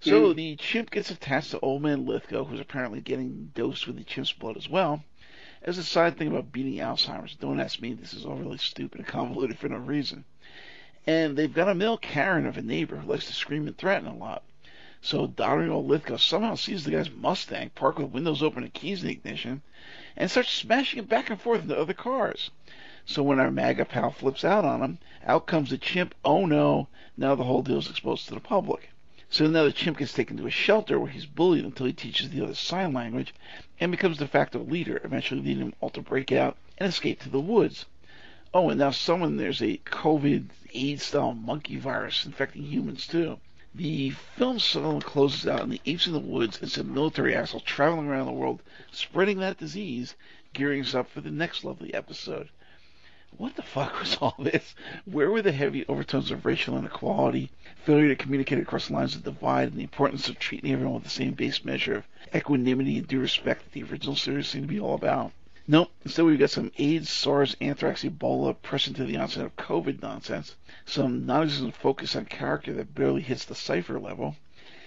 [0.00, 0.36] So Mm.
[0.36, 4.32] the chimp gets attached to old man Lithgow, who's apparently getting dosed with the chimp's
[4.32, 5.04] blood as well.
[5.62, 9.00] As a side thing about beating Alzheimer's, don't ask me, this is all really stupid
[9.00, 10.24] and convoluted for no reason.
[11.06, 14.08] And they've got a male Karen of a neighbor who likes to scream and threaten
[14.08, 14.42] a lot.
[15.00, 19.08] So Dario Lithgow somehow sees the guy's Mustang parked with windows open and keys in
[19.08, 19.62] the ignition
[20.16, 22.50] and starts smashing it back and forth into other cars.
[23.04, 26.12] So when our MAGA pal flips out on him, out comes the chimp.
[26.24, 28.90] Oh no, now the whole deal is exposed to the public.
[29.30, 32.30] So now the chimp gets taken to a shelter where he's bullied until he teaches
[32.30, 33.32] the others sign language
[33.78, 37.28] and becomes de facto leader, eventually leading them all to break out and escape to
[37.28, 37.86] the woods.
[38.52, 43.40] Oh, and now someone there's a COVID AIDS style monkey virus infecting humans too.
[43.74, 47.62] The film suddenly closes out in the apes in the woods and some military assholes
[47.62, 48.62] traveling around the world
[48.92, 50.14] spreading that disease,
[50.52, 52.50] gearing us up for the next lovely episode
[53.38, 54.74] what the fuck was all this?
[55.04, 57.50] Where were the heavy overtones of racial inequality,
[57.84, 61.10] failure to communicate across lines of divide, and the importance of treating everyone with the
[61.10, 62.04] same base measure of
[62.34, 65.32] equanimity and due respect that the original series seemed to be all about?
[65.68, 65.90] Nope.
[66.04, 70.54] Instead, we've got some AIDS, SARS, anthrax, Ebola, pressing to the onset of COVID nonsense,
[70.84, 74.36] some non-existent focus on character that barely hits the cipher level,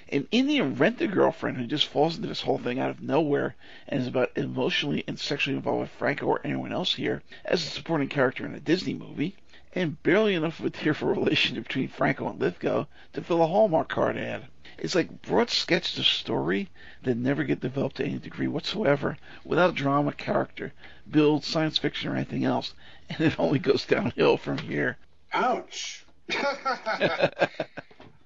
[0.07, 3.55] an Indian rent a girlfriend who just falls into this whole thing out of nowhere
[3.89, 7.69] and is about emotionally and sexually involved with Franco or anyone else here as a
[7.69, 9.35] supporting character in a Disney movie,
[9.73, 13.89] and barely enough of a tearful relationship between Franco and Lithgow to fill a Hallmark
[13.89, 14.47] card ad.
[14.81, 16.69] It's like broad sketches of story
[17.03, 20.73] that never get developed to any degree whatsoever without drama, character,
[21.09, 22.73] build, science fiction, or anything else,
[23.09, 24.97] and it only goes downhill from here.
[25.33, 26.05] Ouch.
[26.31, 27.59] I,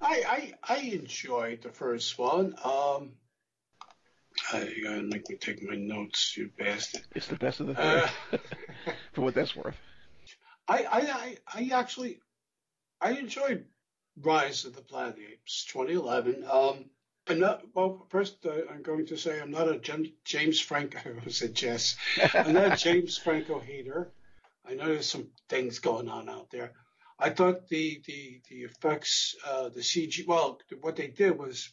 [0.02, 2.56] I I enjoyed the first one.
[2.64, 3.14] Um,
[4.52, 7.02] I gotta make me take my notes, you bastard.
[7.16, 8.38] It's the best of the three, uh,
[9.14, 9.78] for what that's worth.
[10.68, 12.20] I, I I I actually
[13.02, 13.66] I enjoyed
[14.22, 16.46] Rise of the Planet Apes 2011.
[16.50, 16.86] Um,
[17.28, 19.80] I'm not, well, first, uh, I'm going to say I'm not a
[20.26, 21.96] James Franco, I said Jess.
[22.34, 24.12] I'm not a James Franco hater.
[24.66, 26.74] I know there's some things going on out there.
[27.20, 30.26] I thought the the the effects, uh, the CG.
[30.28, 31.72] Well, what they did was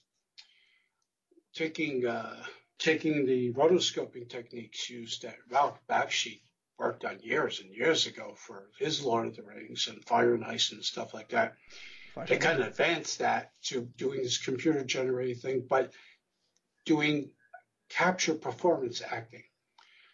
[1.55, 2.43] taking uh,
[2.78, 6.43] taking the rotoscoping techniques used that Ralph Bakshi
[6.78, 10.45] worked on years and years ago for his Lord of the Rings and Fire and
[10.45, 11.55] Ice and stuff like that.
[12.26, 15.90] They kind of advanced that to doing this computer generated thing, but
[16.84, 17.30] doing
[17.88, 19.42] capture performance acting.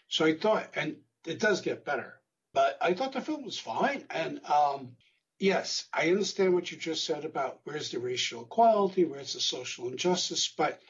[0.08, 2.14] So I thought, and it does get better,
[2.52, 4.04] but I thought the film was fine.
[4.10, 4.96] And um,
[5.38, 9.88] yes, I understand what you just said about where's the racial equality, where's the social
[9.88, 10.80] injustice, but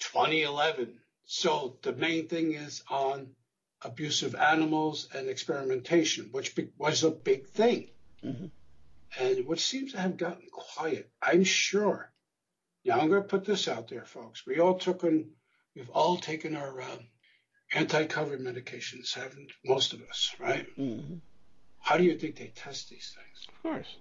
[0.00, 0.98] 2011.
[1.24, 3.28] So the main thing is on
[3.82, 7.90] abusive animals and experimentation, which was a big thing.
[8.24, 8.46] Mm-hmm.
[9.18, 11.10] And which seems to have gotten quiet.
[11.20, 12.12] I'm sure.
[12.84, 14.46] Now I'm going to put this out there, folks.
[14.46, 15.30] We all took an,
[15.76, 16.96] we've all taken our uh,
[17.74, 20.66] anti-COVID medications, haven't most of us, right?
[20.78, 21.16] Mm-hmm.
[21.78, 23.46] How do you think they test these things?
[23.48, 23.96] Of course.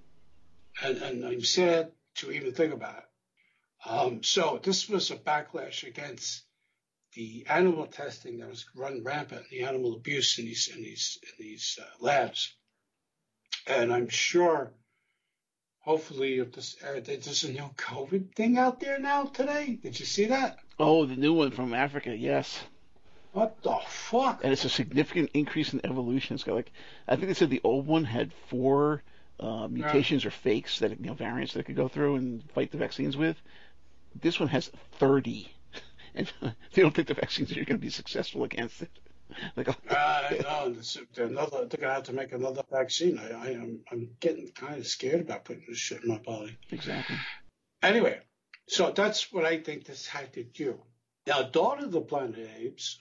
[0.83, 3.89] And, and I'm sad to even think about it.
[3.89, 6.43] Um, so this was a backlash against
[7.13, 11.45] the animal testing that was run rampant, the animal abuse in these in these in
[11.45, 12.55] these uh, labs.
[13.67, 14.73] And I'm sure,
[15.81, 19.79] hopefully, if this uh, there's a new COVID thing out there now today.
[19.81, 20.59] Did you see that?
[20.79, 22.15] Oh, the new one from Africa.
[22.15, 22.61] Yes.
[23.33, 24.43] What the fuck?
[24.43, 26.35] And it's a significant increase in evolution.
[26.35, 26.71] It's got like
[27.07, 29.03] I think they said the old one had four
[29.39, 30.27] uh, mutations yeah.
[30.27, 33.37] or fakes that you know variants that could go through and fight the vaccines with.
[34.19, 35.53] This one has thirty,
[36.15, 36.31] and
[36.73, 38.91] they don't think the vaccines are going to be successful against it.
[39.55, 39.73] Like, uh,
[40.41, 40.73] know.
[41.17, 43.19] Another, they're gonna have to make another vaccine.
[43.19, 46.57] I, I am I'm getting kind of scared about putting this shit in my body.
[46.71, 47.15] Exactly.
[47.81, 48.19] Anyway,
[48.67, 50.79] so that's what I think this had to do.
[51.27, 52.99] Now, Dawn of the Planet Apes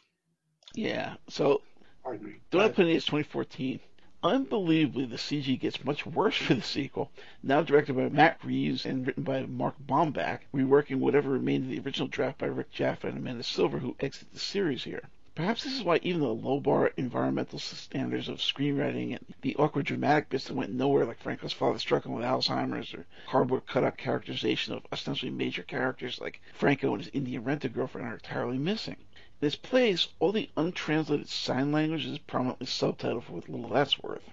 [0.75, 1.17] yeah.
[1.29, 1.63] So,
[2.03, 2.37] pardon me.
[2.51, 3.81] Dawn of the Planet Apes 2014.
[4.23, 7.11] Unbelievably, the CG gets much worse for the sequel.
[7.43, 11.81] Now directed by Matt Reeves and written by Mark Bomback, reworking whatever remained of the
[11.81, 15.09] original draft by Rick Jaffa and Amanda Silver, who exit the series here.
[15.37, 19.87] Perhaps this is why even the low bar environmental standards of screenwriting and the awkward
[19.87, 24.75] dramatic bits that went nowhere, like Franco's father struggling with Alzheimer's, or cardboard cutout characterization
[24.75, 28.97] of ostensibly major characters like Franco and his Indian renter girlfriend, are entirely missing.
[29.41, 34.03] In its place, all the untranslated sign language is prominently subtitled for what little that's
[34.03, 34.29] worth.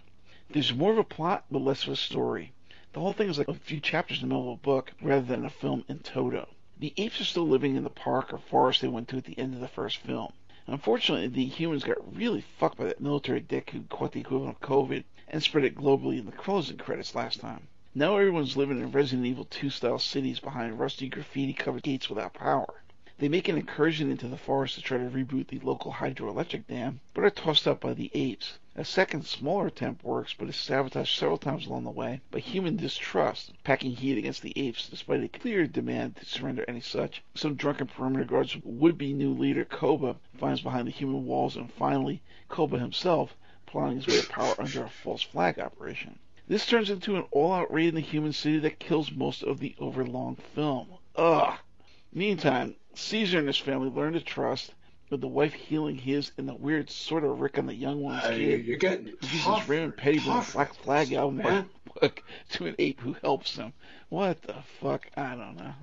[0.49, 2.53] There's more of a plot, but less of a story.
[2.93, 5.21] The whole thing is like a few chapters in the middle of a book rather
[5.21, 6.49] than a film in toto.
[6.79, 9.37] The apes are still living in the park or forest they went to at the
[9.37, 10.33] end of the first film.
[10.69, 14.61] Unfortunately, the humans got really fucked by that military dick who caught the equivalent of
[14.61, 17.69] COVID and spread it globally in the closing credits last time.
[17.95, 22.33] Now everyone's living in Resident Evil 2 style cities behind rusty graffiti covered gates without
[22.33, 22.83] power.
[23.17, 26.99] They make an incursion into the forest to try to reboot the local hydroelectric dam,
[27.13, 28.59] but are tossed up by the apes.
[28.79, 32.75] A second, smaller attempt works, but is sabotaged several times along the way by human
[32.75, 37.23] distrust, packing heat against the apes despite a clear demand to surrender any such.
[37.33, 42.21] Some drunken perimeter guards would-be new leader Koba finds behind the human walls, and finally,
[42.49, 46.19] Koba himself plotting his way to power under a false flag operation.
[46.47, 49.73] This turns into an all-out raid in the human city that kills most of the
[49.79, 50.89] overlong film.
[51.15, 51.57] Ugh.
[52.13, 54.75] Meantime, Caesar and his family learn to trust
[55.09, 58.23] with the wife healing his and the weird sort of Rick on the young one's
[58.23, 58.65] Uh, kid.
[58.65, 59.69] you're getting uses tough.
[59.69, 59.93] Raymond
[60.23, 61.69] tough Black Flag this, album man.
[62.01, 63.73] book to an ape who helps him.
[64.09, 65.07] What the fuck?
[65.15, 65.73] I don't know.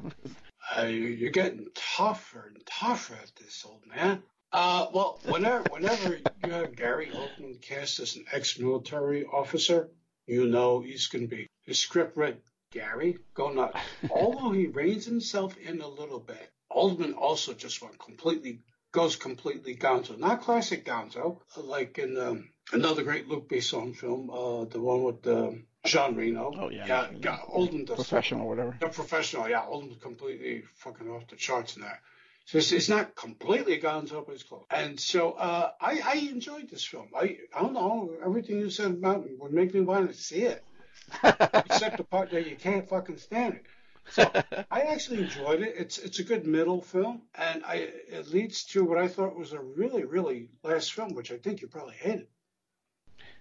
[0.76, 4.22] Uh, you- you're getting tougher and tougher at this, old man.
[4.52, 9.90] Uh, well, whenever whenever you have Gary Oldman cast as an ex-military officer,
[10.26, 11.48] you know he's going to be.
[11.66, 13.78] The script read Gary go nuts.
[14.10, 18.60] Although he reins himself in a little bit, Oldman also just went completely
[18.94, 20.16] goes completely gonzo.
[20.16, 25.26] Not classic gonzo, like in um, another great Luc Besson film, uh, the one with
[25.26, 26.52] um, Jean Reno.
[26.56, 26.86] Oh, yeah.
[26.86, 28.76] yeah, yeah Oldman does Professional or whatever.
[28.80, 32.00] the professional, yeah, Oldman's completely fucking off the charts in there.
[32.46, 34.64] So it's, it's not completely gonzo, but it's close.
[34.70, 37.08] And so uh, I, I enjoyed this film.
[37.16, 40.42] I, I don't know, everything you said about it would make me want to see
[40.42, 40.62] it,
[41.24, 43.64] except the part that you can't fucking stand it.
[44.10, 44.30] So
[44.70, 45.74] I actually enjoyed it.
[45.76, 49.52] It's it's a good middle film, and I it leads to what I thought was
[49.52, 52.28] a really really last film, which I think you probably hated.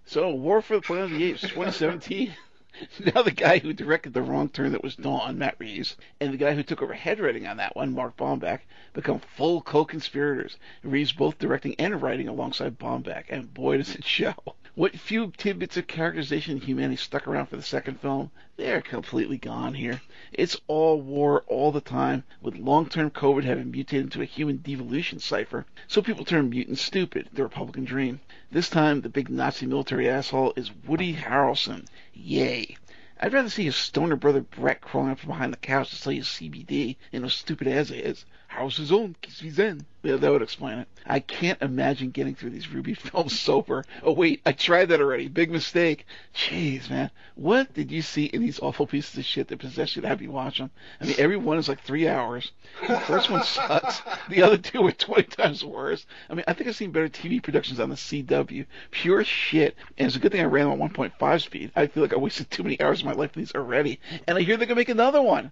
[0.06, 2.36] So, War for the Planet of the Apes, 2017.
[3.16, 6.38] now the guy who directed The Wrong Turn that was Dawn, Matt Reeves, and the
[6.38, 8.62] guy who took over head writing on that one, Mark Bomback,
[8.94, 10.58] become full co-conspirators.
[10.84, 14.36] Reeves both directing and writing alongside Bomback, and boy does it show.
[14.76, 19.76] What few tidbits of characterization humanity stuck around for the second film, they're completely gone
[19.76, 20.02] here.
[20.32, 25.20] It's all war all the time, with long-term COVID having mutated into a human devolution
[25.20, 28.22] cipher, so people turn mutant stupid, the Republican dream.
[28.50, 31.86] This time, the big Nazi military asshole is Woody Harrelson.
[32.12, 32.76] Yay.
[33.20, 36.14] I'd rather see his stoner brother Brett crawling up from behind the couch to sell
[36.14, 38.26] you CBD and as stupid as it is.
[38.56, 39.16] How's his own?
[39.40, 39.84] He's in.
[40.04, 40.88] Yeah, that would explain it.
[41.08, 43.84] I can't imagine getting through these Ruby films sober.
[44.04, 45.28] Oh wait, I tried that already.
[45.28, 46.06] Big mistake.
[46.36, 47.10] Jeez, man.
[47.34, 50.22] What did you see in these awful pieces of shit that possess you to have
[50.22, 50.70] you watch them?
[51.02, 52.52] I mean, every one is like three hours.
[52.88, 54.04] The first one sucks.
[54.30, 56.06] The other two are 20 times worse.
[56.30, 58.68] I mean, I think I've seen better TV productions on the CW.
[58.92, 59.76] Pure shit.
[59.98, 61.72] And it's a good thing I ran them on 1.5 speed.
[61.76, 64.00] I feel like I wasted too many hours of my life with these already.
[64.28, 65.52] And I hear they're going to make another one.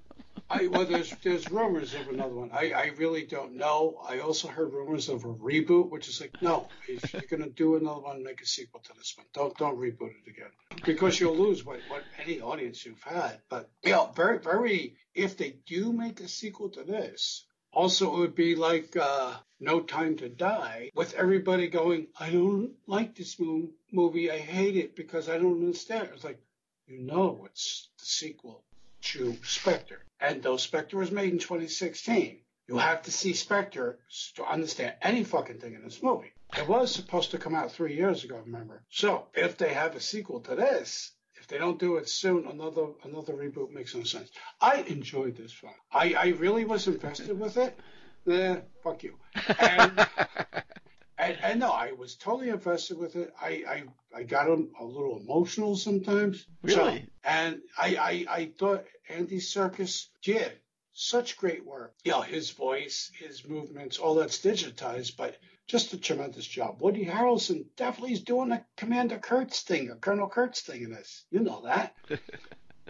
[0.54, 2.52] I, well, there's there's rumors of another one.
[2.52, 4.02] I, I really don't know.
[4.06, 7.78] I also heard rumors of a reboot, which is like, no, if you're gonna do
[7.78, 9.26] another one, make a sequel to this one.
[9.34, 10.52] Don't don't reboot it again
[10.86, 13.40] because you'll lose what, what any audience you've had.
[13.50, 14.96] But you know, very very.
[15.16, 19.80] If they do make a sequel to this, also it would be like uh, No
[19.80, 24.30] Time to Die, with everybody going, I don't like this mo- movie.
[24.30, 26.10] I hate it because I don't understand.
[26.14, 26.42] It's like,
[26.88, 28.66] you know, it's the sequel
[29.14, 30.02] to Spectre.
[30.20, 34.00] And though Spectre was made in 2016, you have to see Spectre
[34.36, 36.32] to understand any fucking thing in this movie.
[36.58, 38.84] It was supposed to come out three years ago, remember?
[38.90, 42.88] So if they have a sequel to this, if they don't do it soon, another
[43.04, 44.30] another reboot makes no sense.
[44.60, 45.74] I enjoyed this film.
[45.92, 47.78] I, I really was invested with it.
[48.26, 49.16] Nah, fuck you.
[49.58, 50.08] And,
[51.18, 53.34] and, and no, I was totally invested with it.
[53.42, 53.84] I, I,
[54.16, 56.46] I got a, a little emotional sometimes.
[56.62, 57.00] Really?
[57.00, 60.54] So- and I, I, I thought Andy Serkis did
[60.94, 61.94] such great work.
[62.04, 65.38] You know, his voice, his movements, all that's digitized, but
[65.68, 66.82] just a tremendous job.
[66.82, 71.26] Woody Harrelson definitely is doing a Commander Kurtz thing, a Colonel Kurtz thing in this.
[71.32, 71.96] You know that.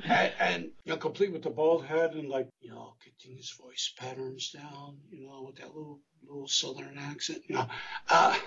[0.04, 3.52] and, and you know, complete with the bald head and like, you know, getting his
[3.52, 7.68] voice patterns down, you know, with that little little southern accent, you know.
[8.10, 8.38] Uh,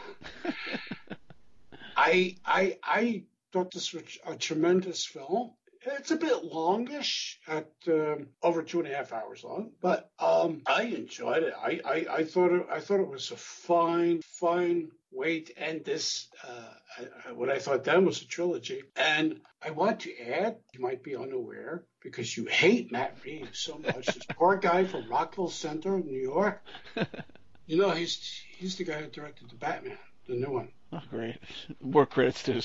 [1.96, 5.52] I I I thought this was a tremendous film.
[5.86, 10.62] It's a bit longish at um, over two and a half hours long, but um,
[10.66, 11.54] I enjoyed it.
[11.56, 15.84] I, I, I thought it, I thought it was a fine fine way to end
[15.84, 16.28] this.
[16.46, 20.80] Uh, uh, what I thought then was a trilogy, and I want to add, you
[20.80, 24.06] might be unaware because you hate Matt Reeves so much.
[24.06, 26.62] this poor guy from Rockville Center, New York.
[27.66, 29.96] You know, he's he's the guy who directed the Batman,
[30.28, 30.68] the new one.
[30.92, 31.38] Oh, great.
[31.80, 32.62] More credits to.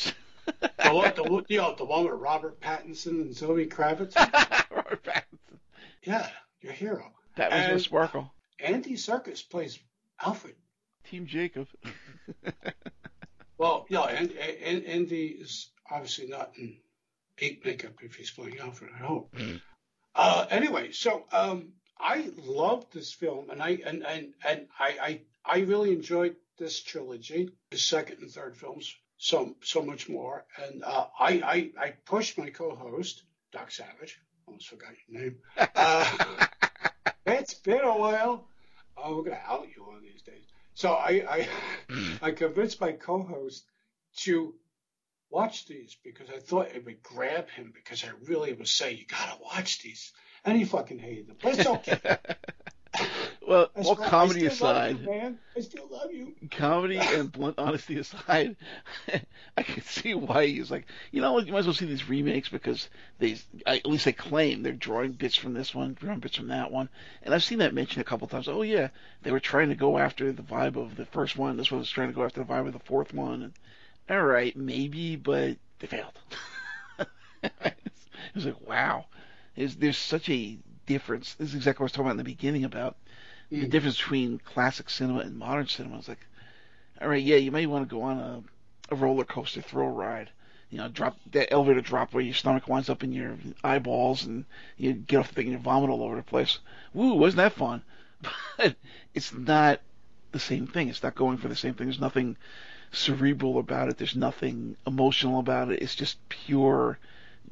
[0.62, 4.16] The one, the, you know, the one with Robert Pattinson and Zoe Kravitz.
[4.72, 5.60] Robert Pattinson.
[6.04, 6.28] Yeah,
[6.62, 7.12] your hero.
[7.36, 8.32] That was And- Miss Sparkle.
[8.60, 9.80] Andy Serkis plays
[10.22, 10.56] Alfred.
[11.10, 11.68] Team Jacob.
[13.58, 16.78] Well, yeah, and, and Andy is obviously not in
[17.40, 18.92] ape makeup if he's playing Alfred.
[18.96, 19.36] I hope.
[19.36, 19.62] Mm.
[20.16, 25.22] Uh, anyway, so um, I loved this film, and I and and and I I,
[25.44, 27.50] I really enjoyed this trilogy.
[27.72, 30.46] The second and third films so so much more.
[30.58, 34.18] And uh, I, I I pushed my co-host Doc Savage.
[34.48, 35.36] Almost forgot your name.
[35.76, 36.46] Uh,
[37.28, 38.48] it's been a while.
[38.98, 40.46] Oh, we're gonna out you one of these days.
[40.74, 41.48] So I I,
[42.22, 43.66] I convinced my co-host
[44.22, 44.56] to
[45.30, 49.06] watch these because I thought it would grab him because I really was saying you
[49.06, 50.14] gotta watch these,
[50.46, 51.36] and he fucking hated them.
[51.44, 52.00] But it's okay.
[53.50, 56.36] well, all comedy aside, you, man, I still love you.
[56.52, 58.56] Comedy and blunt honesty aside,
[59.58, 62.48] I can see why he's like, you know, you might as well see these remakes
[62.48, 66.50] because they, at least they claim they're drawing bits from this one, drawing bits from
[66.50, 66.90] that one,
[67.24, 68.48] and I've seen that mentioned a couple times.
[68.48, 68.90] Oh yeah,
[69.24, 71.58] they were trying to go after the vibe of the first one.
[71.58, 73.42] This one was trying to go after the vibe of the fourth one.
[73.42, 73.54] And,
[74.12, 76.20] all right, maybe, but they failed.
[77.44, 77.74] it
[78.36, 79.06] was like, wow,
[79.56, 81.36] there's, there's such a difference.
[81.36, 82.98] This is exactly what I was talking about in the beginning about
[83.52, 85.98] the difference between classic cinema and modern cinema.
[85.98, 86.26] It's like,
[87.02, 88.44] all right, yeah, you may want to go on a,
[88.92, 90.30] a roller coaster thrill ride.
[90.70, 94.46] You know, drop that elevator drop where your stomach winds up in your eyeballs and
[94.78, 96.60] you get off the thing and you vomit all over the place.
[96.94, 97.82] Woo, wasn't that fun?
[98.58, 98.76] But
[99.14, 99.82] it's not
[100.32, 100.90] the same thing.
[100.90, 101.88] It's not going for the same thing.
[101.88, 102.38] There's nothing
[102.92, 103.98] cerebral about it.
[103.98, 105.82] There's nothing emotional about it.
[105.82, 107.00] It's just pure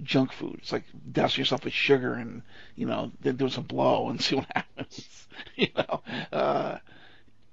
[0.03, 0.59] junk food.
[0.59, 2.41] It's like dousing yourself with sugar and
[2.75, 5.27] you know then doing some blow and see what happens.
[5.55, 6.77] you know, uh,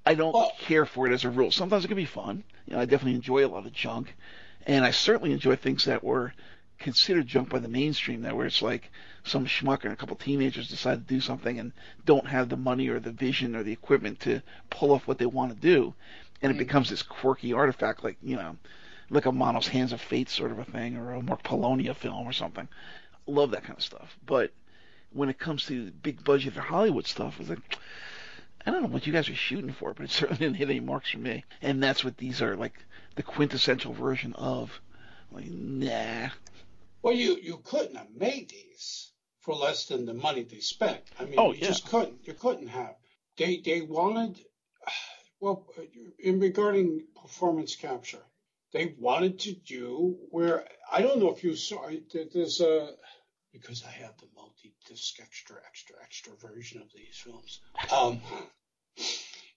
[0.07, 1.51] I don't well, care for it as a rule.
[1.51, 2.45] Sometimes it can be fun.
[2.66, 4.14] You know, I definitely enjoy a lot of junk,
[4.66, 6.34] and I certainly enjoy things that were
[6.78, 8.22] considered junk by the mainstream.
[8.22, 8.90] That where it's like
[9.24, 11.72] some schmuck and a couple teenagers decide to do something and
[12.05, 15.26] don't have the money or the vision or the equipment to pull off what they
[15.26, 15.95] want to do,
[16.42, 16.59] and it mm.
[16.59, 18.57] becomes this quirky artifact like you know
[19.11, 22.27] like a Manos Hands of Fate sort of a thing, or a Mark Polonia film
[22.27, 22.69] or something.
[23.27, 24.17] Love that kind of stuff.
[24.25, 24.53] But
[25.13, 27.79] when it comes to big budget Hollywood stuff, it's like
[28.67, 30.81] I don't know what you guys are shooting for, but it certainly didn't hit any
[30.81, 31.45] marks for me.
[31.63, 32.75] And that's what these are like
[33.17, 34.81] the quintessential version of.
[35.31, 36.29] Like, nah.
[37.03, 41.03] Well, you you couldn't have made these for less than the money they spent.
[41.19, 41.67] I mean, oh, you yeah.
[41.67, 42.27] just couldn't.
[42.27, 42.95] You couldn't have.
[43.37, 44.39] They they wanted.
[45.41, 45.67] Well,
[46.19, 48.23] in regarding performance capture,
[48.75, 52.91] they wanted to do where I don't know if you saw there's a
[53.53, 57.61] because I have the multi-disc extra extra extra version of these films.
[57.93, 58.20] Um,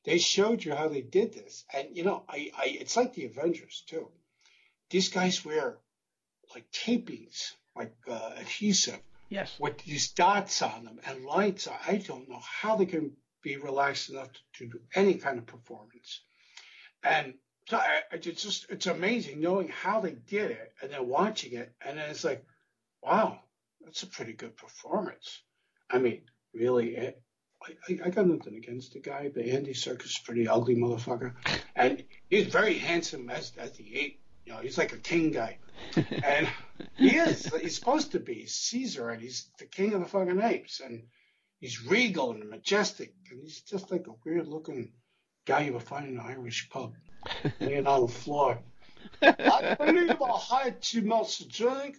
[0.05, 3.25] they showed you how they did this, and you know, I, I it's like the
[3.25, 4.07] Avengers too.
[4.91, 5.77] These guys wear
[6.53, 8.99] like tapings, like uh, adhesive,
[9.29, 11.67] yes, with these dots on them and lights.
[11.67, 15.47] I don't know how they can be relaxed enough to, to do any kind of
[15.47, 16.21] performance,
[17.03, 17.33] and
[18.11, 22.09] it's just it's amazing knowing how they did it and then watching it and then
[22.09, 22.45] it's like,
[23.01, 23.39] wow,
[23.83, 25.41] that's a pretty good performance.
[25.89, 26.21] I mean,
[26.53, 27.21] really, eh, it,
[27.63, 31.33] I, I, got nothing against the guy, but Andy Serkis is pretty ugly motherfucker,
[31.75, 34.19] and he's very handsome as as he ate.
[34.45, 35.57] You know, he's like a king guy,
[35.95, 36.47] and
[36.95, 37.51] he is.
[37.61, 41.03] He's supposed to be Caesar, and he's the king of the fucking apes, and
[41.59, 44.93] he's regal and majestic, and he's just like a weird looking
[45.45, 46.93] guy you would find in an Irish pub
[47.59, 48.59] laying on the floor.
[49.21, 51.97] I believe I had too much to drink,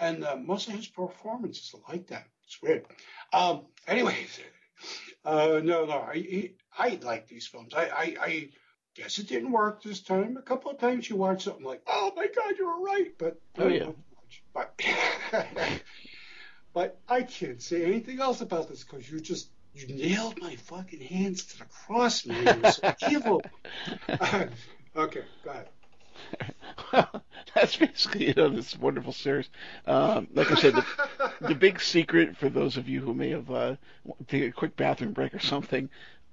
[0.00, 2.26] and uh, most of his performances are like that.
[2.44, 2.84] It's weird.
[3.32, 4.40] Um, anyways,
[5.24, 7.74] uh, no, no, I, I like these films.
[7.74, 8.48] I, I, I
[8.94, 10.36] guess it didn't work this time.
[10.36, 13.40] A couple of times you watch something like, oh my God, you were right, but
[13.58, 13.90] oh yeah,
[14.54, 14.80] but
[16.74, 21.00] but I can't say anything else about this because you just you nailed my fucking
[21.00, 22.60] hands to the cross, man.
[22.62, 23.42] You're so evil.
[24.96, 25.68] okay, go ahead.
[26.92, 27.22] well,
[27.54, 29.48] that's basically it on this wonderful series.
[29.86, 30.84] Um, like I said, the,
[31.40, 33.76] the, big secret for those of you who may have uh,
[34.28, 35.88] taken a quick bathroom break or something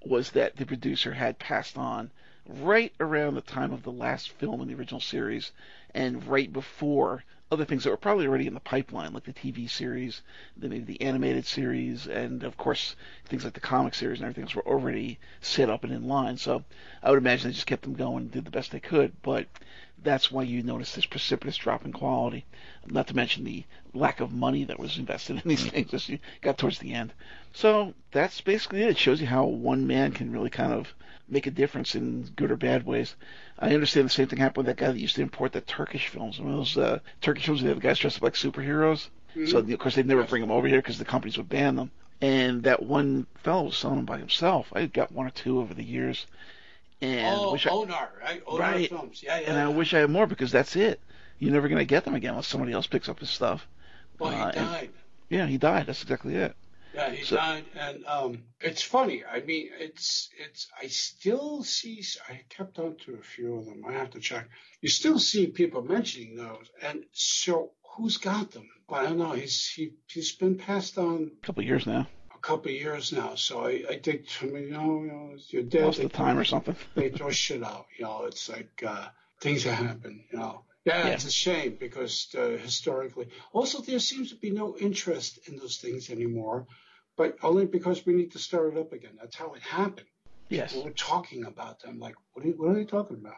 [0.06, 2.12] was that the producer had passed on
[2.48, 5.52] right around the time of the last film in the original series
[5.94, 9.70] and right before other things that were probably already in the pipeline, like the TV
[9.70, 10.22] series,
[10.58, 12.96] the, maybe the animated series, and of course
[13.26, 16.38] things like the comic series and everything else were already set up and in line.
[16.38, 16.64] So
[17.02, 19.14] I would imagine they just kept them going did the best they could.
[19.22, 19.48] But
[20.04, 22.46] that's why you notice this precipitous drop in quality.
[22.86, 26.20] Not to mention the lack of money that was invested in these things as you
[26.42, 27.14] got towards the end.
[27.54, 28.92] So that's basically it.
[28.92, 30.94] It shows you how one man can really kind of
[31.28, 33.16] make a difference in good or bad ways.
[33.60, 36.08] I understand the same thing happened with that guy that used to import the Turkish
[36.08, 36.40] films.
[36.40, 39.10] One of those uh, Turkish films, they have guys dressed up like superheroes.
[39.36, 39.48] Mm-hmm.
[39.48, 41.92] So of course they'd never bring them over here because the companies would ban them.
[42.22, 44.72] And that one fellow was selling them by himself.
[44.74, 46.26] I got one or two over the years.
[47.02, 48.42] And oh, wish I, Onar, right?
[48.48, 48.90] Onar right.
[48.90, 49.22] films.
[49.24, 49.50] Yeah, yeah.
[49.50, 49.58] And.
[49.58, 51.00] I wish I had more because that's it.
[51.40, 53.68] You're never going to get them again unless somebody else picks up his stuff.
[54.18, 54.84] Well, he uh, died.
[54.84, 54.90] And,
[55.30, 55.86] yeah, he died.
[55.86, 56.56] That's exactly it.
[56.94, 59.24] Yeah, he So- died, and um, it's funny.
[59.24, 60.68] I mean, it's it's.
[60.82, 62.04] I still see.
[62.28, 63.84] I kept on to a few of them.
[63.88, 64.50] I have to check.
[64.82, 68.68] You still see people mentioning those, and so who's got them?
[68.90, 69.34] But I don't know.
[69.34, 72.08] He's he he's been passed on A couple years now.
[72.38, 73.36] A couple of years now.
[73.36, 75.86] So I I think I mean, you know, you know you're dead.
[75.86, 76.76] Lost the time or something.
[76.96, 77.86] they throw shit out.
[77.98, 79.08] You know, it's like uh,
[79.42, 80.24] things that happen.
[80.32, 80.64] You know.
[80.86, 81.14] Yeah, Yeah.
[81.16, 85.78] it's a shame because uh, historically, also there seems to be no interest in those
[85.78, 86.66] things anymore,
[87.18, 89.16] but only because we need to start it up again.
[89.20, 90.08] That's how it happened.
[90.50, 90.74] Yes.
[90.74, 93.36] We're talking about them like, what are, what are they talking about?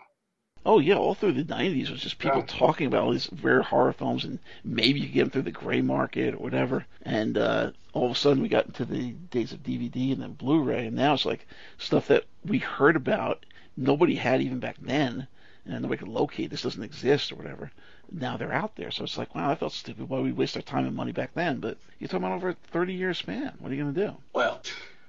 [0.66, 2.45] Oh yeah, all through the '90s was just people Yeah.
[2.45, 5.82] talking about all these rare horror films, and maybe you get them through the gray
[5.82, 6.86] market or whatever.
[7.01, 10.34] And uh, all of a sudden, we got into the days of DVD and then
[10.34, 11.45] Blu-ray, and now it's like
[11.78, 13.45] stuff that we heard about,
[13.76, 15.28] nobody had even back then,
[15.66, 16.49] and nobody could locate.
[16.51, 17.70] This doesn't exist or whatever.
[18.12, 20.07] Now they're out there, so it's like, wow, I felt stupid.
[20.07, 21.60] Why we waste our time and money back then?
[21.60, 23.55] But you're talking about over a 30-year span.
[23.60, 24.18] What are you gonna do?
[24.34, 24.62] Well,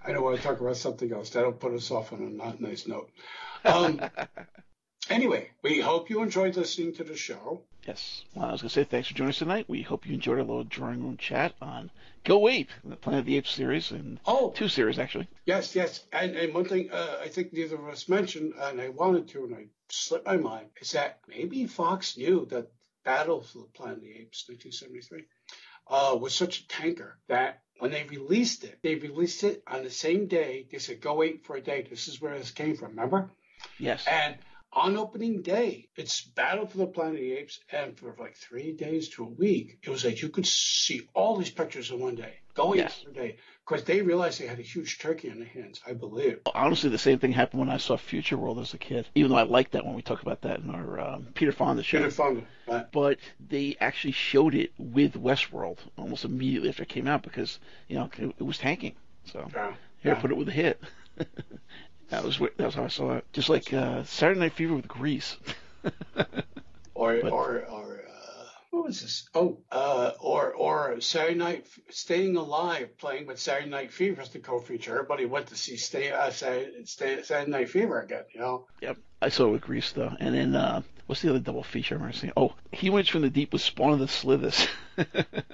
[0.04, 1.30] I don't want to talk about something else.
[1.30, 3.10] That'll put us off on a not nice note.
[3.64, 4.00] Um,
[5.08, 7.62] anyway, we hope you enjoyed listening to the show.
[7.86, 8.24] Yes.
[8.34, 9.64] Well, I was going to say thanks for joining us tonight.
[9.68, 11.90] We hope you enjoyed our little drawing room chat on
[12.24, 15.28] Go Ape, the Planet of the Apes series, and Oh, two series actually.
[15.46, 16.04] Yes, yes.
[16.12, 19.44] And, and one thing uh, I think neither of us mentioned, and I wanted to,
[19.44, 22.70] and I slipped my mind, is that maybe Fox knew that
[23.04, 25.24] Battle for the Planet of the Apes, 1973,
[25.88, 29.90] uh, was such a tanker that when they released it, they released it on the
[29.90, 30.66] same day.
[30.70, 31.86] They said, go wait for a day.
[31.88, 33.30] This is where this came from, remember?
[33.78, 34.06] Yes.
[34.06, 34.36] And
[34.72, 38.72] on opening day, it's Battle for the Planet of the Apes, and for like three
[38.72, 42.14] days to a week, it was like you could see all these pictures in one
[42.14, 43.04] day, going Yes.
[43.12, 46.40] day, because they realized they had a huge turkey on their hands, I believe.
[46.54, 49.06] Honestly, the same thing happened when I saw Future World as a kid.
[49.16, 51.82] Even though I liked that when we talked about that in our um, Peter Fonda
[51.82, 51.98] show.
[51.98, 52.86] Peter Fonda, right?
[52.92, 53.18] But
[53.48, 57.58] they actually showed it with Westworld almost immediately after it came out because
[57.88, 58.94] you know it, it was tanking.
[59.24, 59.74] So Yeah.
[60.02, 60.20] here, Yeah.
[60.20, 60.80] put it with a hit.
[62.10, 63.24] that was that was how I saw it.
[63.32, 65.36] Just like uh, Saturday Night Fever with Grease.
[66.94, 69.26] Or But- or or uh, what was this?
[69.34, 74.38] Oh, uh, or or Saturday Night Staying Alive, playing with Saturday Night Fever as the
[74.38, 74.92] co-feature.
[74.96, 78.24] Everybody went to see Stay, uh, Saturday, Stay, Saturday Night Fever again.
[78.34, 80.12] You know, Yep, I saw it with Grease though.
[80.20, 82.34] And then uh, what's the other double feature I remember seeing?
[82.36, 84.68] Oh, He Went from the Deep with Spawn of the Slithers.
[84.96, 85.46] that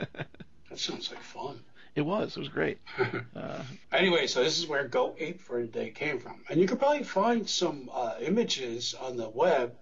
[0.74, 1.60] sounds like fun.
[1.96, 2.36] It was.
[2.36, 2.78] It was great.
[3.34, 6.42] Uh, Anyway, so this is where Go Ape for a Day came from.
[6.48, 9.74] And you could probably find some uh, images on the web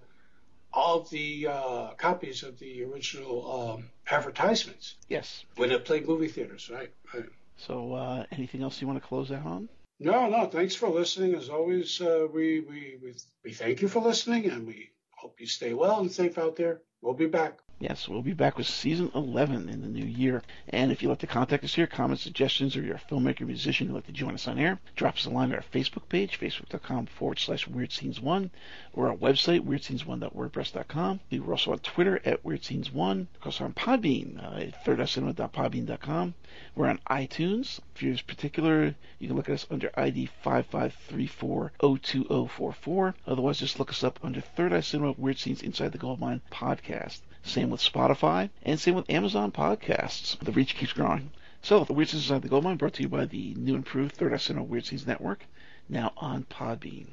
[0.72, 5.44] of the uh, copies of the original um, advertisements yes.
[5.56, 6.92] when it played movie theaters, right?
[7.12, 7.28] right.
[7.56, 9.68] So uh, anything else you want to close out on?
[10.00, 11.34] No, no, thanks for listening.
[11.34, 15.46] As always, uh, we, we, we, we thank you for listening and we hope you
[15.46, 16.82] stay well and safe out there.
[17.00, 17.58] We'll be back.
[17.80, 20.44] Yes, we'll be back with season 11 in the new year.
[20.68, 23.88] And if you'd like to contact us here, comments, suggestions, or you're a filmmaker, musician
[23.88, 26.38] who'd like to join us on air, drop us a line at our Facebook page,
[26.38, 28.52] facebook.com forward slash Weird Scenes One,
[28.92, 31.20] or our website, weirdscenes1.wordpress.com.
[31.32, 33.26] We're also on Twitter at Weird Scenes One.
[33.34, 36.34] Of course, on Podbean, uh, at thirdcinema.podbean.com.
[36.76, 37.80] We're on iTunes.
[37.96, 43.14] If you're particular, you can look at us under ID 5534-02044.
[43.26, 47.18] Otherwise, just look us up under Third Eye Cinema Weird Scenes Inside the Goldmine podcast.
[47.44, 50.38] Same with Spotify, and same with Amazon Podcasts.
[50.38, 51.30] The reach keeps growing.
[51.62, 54.38] So, the Weird Scenes Inside the Goldmine brought to you by the new improved Third
[54.40, 55.44] Cinema Weird Scenes Network,
[55.88, 57.08] now on Podbean.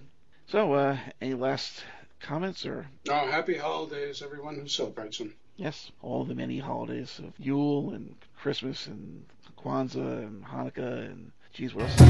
[0.47, 1.83] So, uh, any last
[2.19, 5.33] comments or Oh, happy holidays, everyone who celebrates them.
[5.57, 9.25] Yes, all the many holidays of Yule and Christmas and
[9.57, 12.01] Kwanzaa and Hanukkah and geez, what else?
[12.01, 12.05] I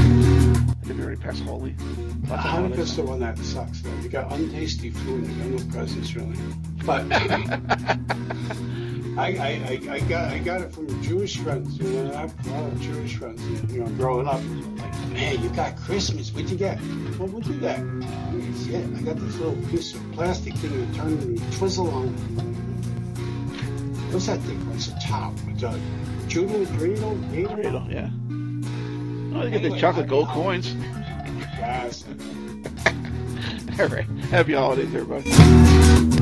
[0.84, 1.74] think we already passed Holy.
[2.28, 3.94] Lots Hanukkah's the one that sucks, though.
[4.02, 6.36] You got untasty food and you got no presents, really.
[6.84, 7.04] But
[9.18, 11.76] I, I, I, I got I got it from Jewish friends.
[11.78, 13.42] You know, I have a lot of Jewish friends.
[13.72, 14.40] You know, growing up,
[14.76, 16.32] like, man, you got Christmas.
[16.32, 16.80] What'd you get?
[17.18, 17.78] Well, what'd you get?
[18.68, 22.08] Yeah, I got this little piece of plastic thing that turn and twizzle on.
[22.08, 22.12] It.
[24.12, 24.70] What's that thing?
[24.70, 25.34] What's the top?
[25.48, 25.80] It's a
[26.28, 28.08] Judo, Dorito, Burrito, yeah.
[29.34, 30.74] Oh, get the chocolate gold coins.
[33.80, 34.04] All right.
[34.30, 36.21] Happy holidays, everybody.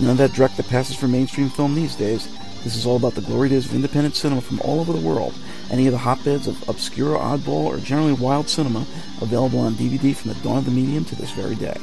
[0.00, 2.28] None of that dreck that passes for mainstream film these days.
[2.64, 5.34] This is all about the glory days of independent cinema from all over the world.
[5.70, 8.86] Any of the hotbeds of obscure, oddball, or generally wild cinema
[9.20, 11.76] available on DVD from the dawn of the medium to this very day.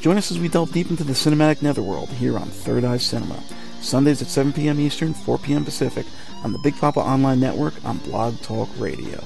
[0.00, 3.40] Join us as we delve deep into the cinematic netherworld here on Third Eye Cinema.
[3.80, 4.80] Sundays at 7 p.m.
[4.80, 5.64] Eastern, 4 p.m.
[5.64, 6.06] Pacific
[6.44, 9.22] on the Big Papa Online Network on Blog Talk Radio.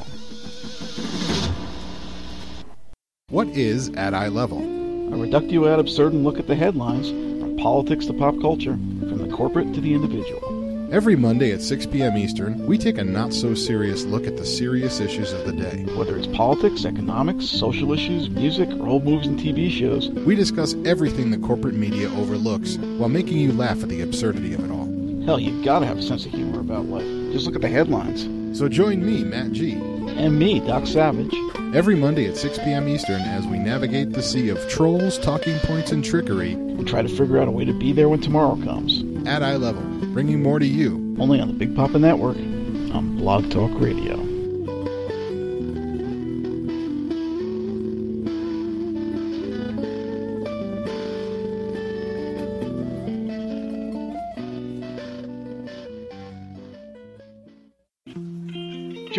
[3.28, 4.58] What is At Eye Level?
[5.14, 7.10] A reductio ad absurdum look at the headlines,
[7.52, 10.92] from politics to pop culture, from the corporate to the individual.
[10.92, 12.16] Every Monday at 6 p.m.
[12.18, 15.84] Eastern, we take a not so serious look at the serious issues of the day.
[15.94, 20.74] Whether it's politics, economics, social issues, music, or old movies and TV shows, we discuss
[20.84, 24.91] everything the corporate media overlooks while making you laugh at the absurdity of it all.
[25.24, 27.06] Hell, you've got to have a sense of humor about life.
[27.32, 28.58] Just look at the headlines.
[28.58, 29.72] So join me, Matt G.
[29.72, 31.34] And me, Doc Savage
[31.74, 32.86] every Monday at 6 p.m.
[32.86, 37.08] Eastern as we navigate the sea of trolls, talking points, and trickery and try to
[37.08, 39.02] figure out a way to be there when tomorrow comes.
[39.26, 41.16] At eye level, bringing more to you.
[41.18, 44.21] Only on the Big Papa Network on Blog Talk Radio.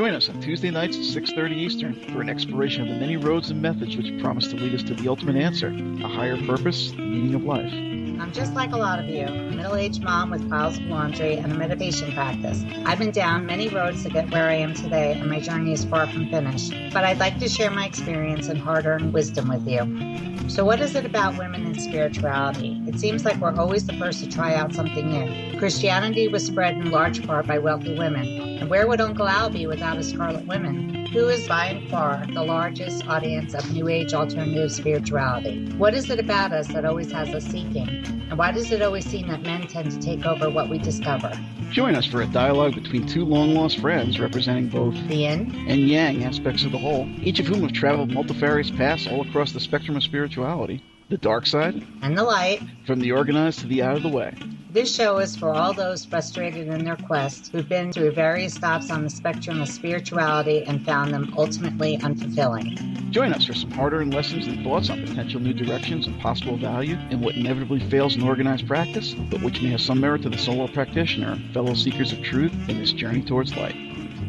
[0.04, 3.52] Join us on Tuesday nights at 6.30 Eastern for an exploration of the many roads
[3.52, 6.98] and methods which promise to lead us to the ultimate answer, a higher purpose, the
[6.98, 7.72] meaning of life.
[7.72, 11.54] I'm just like a lot of you, a middle-aged mom with piles of laundry and
[11.54, 12.66] a meditation practice.
[12.84, 15.86] I've been down many roads to get where I am today, and my journey is
[15.86, 16.74] far from finished.
[16.92, 20.33] But I'd like to share my experience and hard-earned wisdom with you.
[20.48, 22.82] So what is it about women and spirituality?
[22.86, 25.58] It seems like we're always the first to try out something new.
[25.58, 28.60] Christianity was spread in large part by wealthy women.
[28.60, 31.08] And where would Uncle Al be without his Scarlet Women?
[31.08, 35.72] Who is by and far the largest audience of New Age alternative spirituality?
[35.78, 38.23] What is it about us that always has us seeking?
[38.34, 41.40] And why does it always seem that men tend to take over what we discover?
[41.70, 45.88] Join us for a dialogue between two long lost friends representing both the yin and
[45.88, 49.60] yang aspects of the whole, each of whom have traveled multifarious paths all across the
[49.60, 50.82] spectrum of spirituality
[51.14, 54.34] the dark side and the light, from the organized to the out of the way.
[54.72, 58.90] This show is for all those frustrated in their quest who've been through various stops
[58.90, 63.12] on the spectrum of spirituality and found them ultimately unfulfilling.
[63.12, 66.58] Join us for some hard earned lessons and thoughts on potential new directions and possible
[66.58, 70.30] value in what inevitably fails in organized practice, but which may have some merit to
[70.30, 73.76] the solo practitioner fellow seekers of truth in this journey towards light.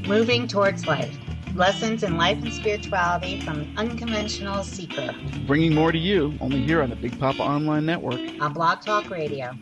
[0.07, 1.17] Moving towards life.
[1.55, 5.15] Lessons in life and spirituality from an unconventional seeker.
[5.47, 8.21] Bringing more to you only here on the Big Papa Online Network.
[8.41, 9.57] On Blog Talk Radio.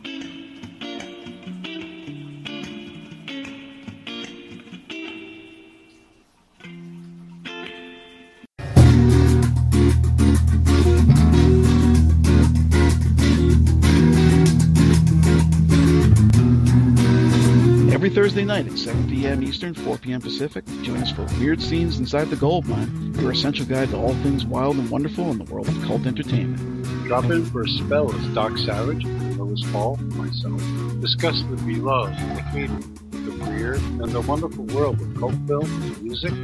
[18.14, 19.42] Thursday night at 7 p.m.
[19.42, 20.20] Eastern, 4 p.m.
[20.20, 20.66] Pacific.
[20.82, 24.44] Join us for weird scenes inside the gold mine, your essential guide to all things
[24.44, 26.84] wild and wonderful in the world of cult entertainment.
[27.06, 29.06] Drop in for a spell as Doc Savage,
[29.38, 30.60] Lois Hall, myself,
[31.00, 32.82] discuss the beloved, the hated,
[33.12, 36.34] the weird, and the wonderful world of cult film, music,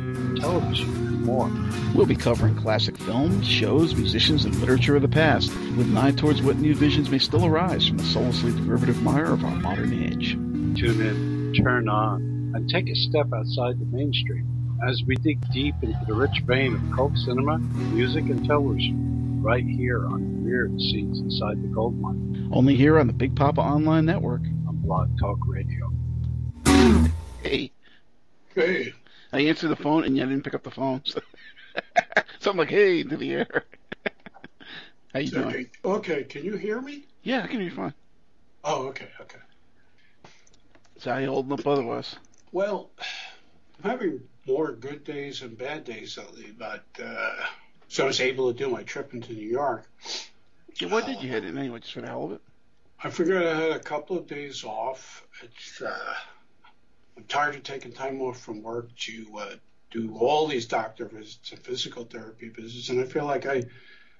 [0.40, 1.50] television, and more.
[1.94, 6.12] We'll be covering classic films, shows, musicians, and literature of the past, with an eye
[6.12, 9.92] towards what new visions may still arise from the soullessly derivative mire of our modern
[9.92, 10.32] age.
[10.74, 14.46] Tune in turn on and take a step outside the mainstream
[14.86, 19.64] as we dig deep into the rich vein of cult cinema, music, and television right
[19.64, 22.48] here on Weird Scenes Inside the Gold Mine.
[22.52, 24.42] Only here on the Big Papa Online Network.
[24.66, 25.92] On Blog Talk Radio.
[27.42, 27.72] Hey.
[28.54, 28.92] Hey.
[29.32, 31.02] I answered the phone and you didn't pick up the phone.
[31.04, 31.20] So,
[32.40, 33.64] so I'm like, hey, into the air.
[35.12, 35.46] How you doing?
[35.46, 35.70] Okay.
[35.84, 37.04] okay, can you hear me?
[37.22, 37.94] Yeah, I can hear you fine.
[38.64, 39.38] Oh, okay, okay.
[40.98, 42.16] So how you holding up otherwise?
[42.50, 42.90] Well,
[43.82, 47.34] I'm having more good days and bad days lately, but uh,
[47.86, 49.88] so I was able to do my trip into New York.
[50.80, 52.40] Yeah, what did you hit it anyway, just for the hell of it?
[53.02, 55.24] I figured I had a couple of days off.
[55.42, 56.14] It's uh,
[57.16, 59.50] I'm tired of taking time off from work to uh,
[59.92, 63.62] do all these doctor visits and physical therapy visits, and I feel like I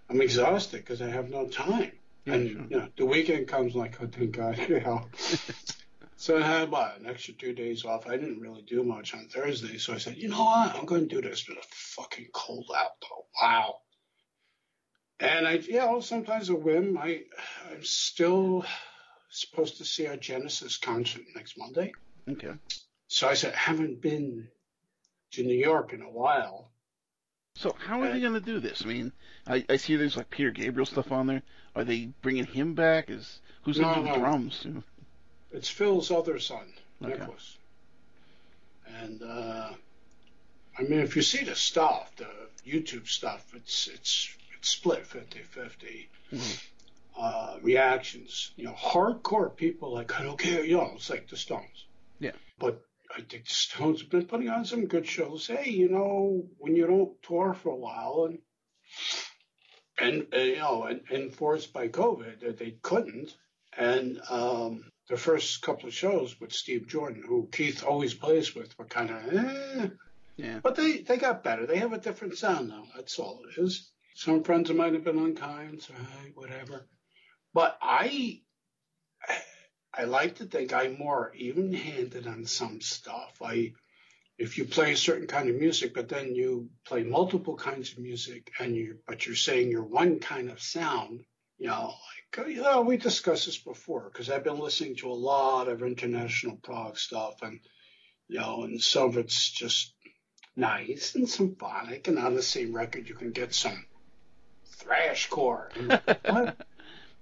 [0.08, 1.90] I'm exhausted because I have no time.
[2.24, 2.66] Yeah, and sure.
[2.70, 5.06] you know, the weekend comes like, oh, thank God, you know.
[6.20, 8.08] so I had about an extra two days off.
[8.08, 11.08] I didn't really do much on Thursday, so I said, you know what, I'm going
[11.08, 11.46] to do this.
[11.48, 13.26] It's fucking cold out, though.
[13.40, 13.76] Wow.
[15.20, 16.98] And I, you know, sometimes a whim.
[16.98, 17.22] I,
[17.70, 18.64] I'm still
[19.30, 21.92] supposed to see a Genesis concert next Monday.
[22.28, 22.52] Okay.
[23.06, 24.48] So I said, haven't been
[25.34, 26.72] to New York in a while.
[27.54, 28.82] So how are they going to do this?
[28.84, 29.12] I mean,
[29.46, 31.42] I, I see there's like Peter Gabriel stuff on there.
[31.76, 33.08] Are they bringing him back?
[33.08, 34.62] Is who's going to No, do the drums?
[34.64, 34.82] You know?
[35.52, 36.72] It's Phil's other son,
[37.02, 37.12] Okay.
[37.18, 37.56] Nicholas.
[39.00, 39.70] And uh,
[40.78, 42.26] I mean, if you see the stuff, the
[42.66, 46.06] YouTube stuff, it's it's it's split 50-50.
[46.32, 46.64] Mhm.
[47.16, 51.36] Uh, reactions, you know, hardcore people like I don't care, you know, it's like the
[51.36, 51.86] Stones.
[52.20, 52.30] Yeah.
[52.60, 52.80] But
[53.16, 55.46] I think the Stones have been putting on some good shows.
[55.48, 58.38] Hey, you know, when you don't tour for a while and
[59.98, 63.36] and uh, you know, and enforced by COVID that they couldn't,
[63.76, 68.78] and um, the first couple of shows with Steve Jordan, who Keith always plays with,
[68.78, 69.88] were kind of, eh.
[70.36, 70.60] Yeah.
[70.62, 71.66] But they, they got better.
[71.66, 72.84] They have a different sound now.
[72.94, 73.90] That's all it is.
[74.14, 76.86] Some friends might have been unkind, so hey, whatever.
[77.54, 78.40] But I,
[79.92, 83.40] I like to think I'm more even-handed on some stuff.
[83.42, 83.72] I,
[84.36, 87.98] if you play a certain kind of music, but then you play multiple kinds of
[87.98, 91.24] music, and you, but you're saying you're one kind of sound,
[91.58, 91.94] you know,
[92.36, 95.82] like you know, we discussed this before because I've been listening to a lot of
[95.82, 97.60] international prog stuff, and
[98.28, 99.94] you know, and some of it's just
[100.56, 103.86] nice and symphonic, and on the same record you can get some
[104.78, 105.72] thrash core.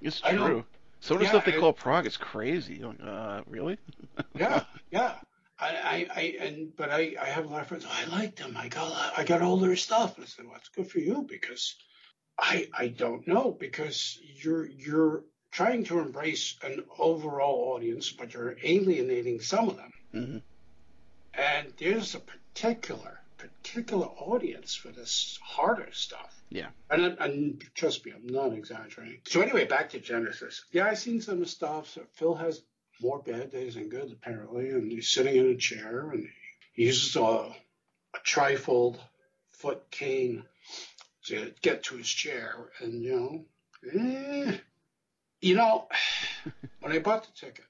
[0.01, 0.65] It's I true.
[1.01, 2.83] Some of the Yeah, stuff they call prog is crazy.
[2.83, 3.79] Uh, really?
[4.35, 5.15] yeah, yeah.
[5.59, 7.87] I, I, I, and but I, I have a lot of friends.
[7.89, 8.57] Oh, I like them.
[8.57, 10.17] I got, I got all their stuff.
[10.17, 11.75] And I said, well, it's good for you because
[12.39, 18.57] I, I don't know because you're, you're trying to embrace an overall audience, but you're
[18.63, 19.93] alienating some of them.
[20.13, 20.39] hmm
[21.35, 26.33] And there's a particular, particular audience for this harder stuff.
[26.51, 26.69] Yeah.
[26.91, 29.21] And, and trust me, I'm not exaggerating.
[29.27, 30.65] So anyway, back to Genesis.
[30.73, 31.89] Yeah, I've seen some stuff.
[31.89, 32.63] So Phil has
[33.01, 36.29] more bad days than good, apparently, and he's sitting in a chair and
[36.73, 37.55] he uses a, a
[38.25, 38.99] trifold
[39.53, 40.45] foot cane
[41.27, 42.71] to get to his chair.
[42.81, 43.45] And, you know,
[43.93, 44.57] eh.
[45.41, 45.89] you know,
[46.81, 47.65] when I bought the ticket,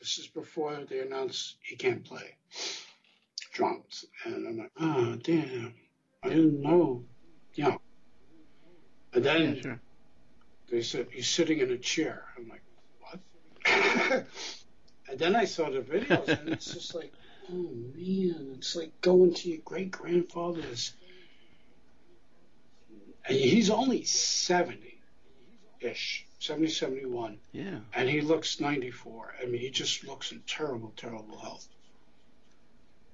[0.00, 2.36] this is before they announced he can't play
[3.52, 4.04] drums.
[4.24, 5.74] And I'm like, oh, damn,
[6.22, 7.04] I didn't know.
[7.54, 7.80] You know.
[9.12, 9.80] And then Yeah, sure.
[10.70, 12.24] they said, he's sitting in a chair.
[12.36, 12.62] I'm like,
[13.00, 13.20] what?
[15.08, 17.12] and then I saw the videos, and it's just like,
[17.50, 20.94] oh, man, it's like going to your great grandfather's.
[23.28, 24.98] He's only 70
[25.80, 27.80] ish, 70, 71, Yeah.
[27.94, 29.34] and he looks 94.
[29.42, 31.66] I mean, he just looks in terrible, terrible health.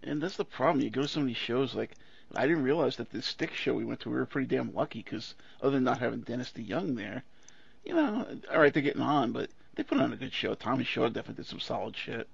[0.03, 0.85] And that's the problem.
[0.85, 1.91] You go to so many shows, like,
[2.35, 5.03] I didn't realize that this Styx show we went to, we were pretty damn lucky
[5.03, 7.25] because other than not having Dennis DeYoung there,
[7.85, 10.55] you know, all right, they're getting on, but they put on a good show.
[10.55, 12.29] Tommy Shaw definitely did some solid shit.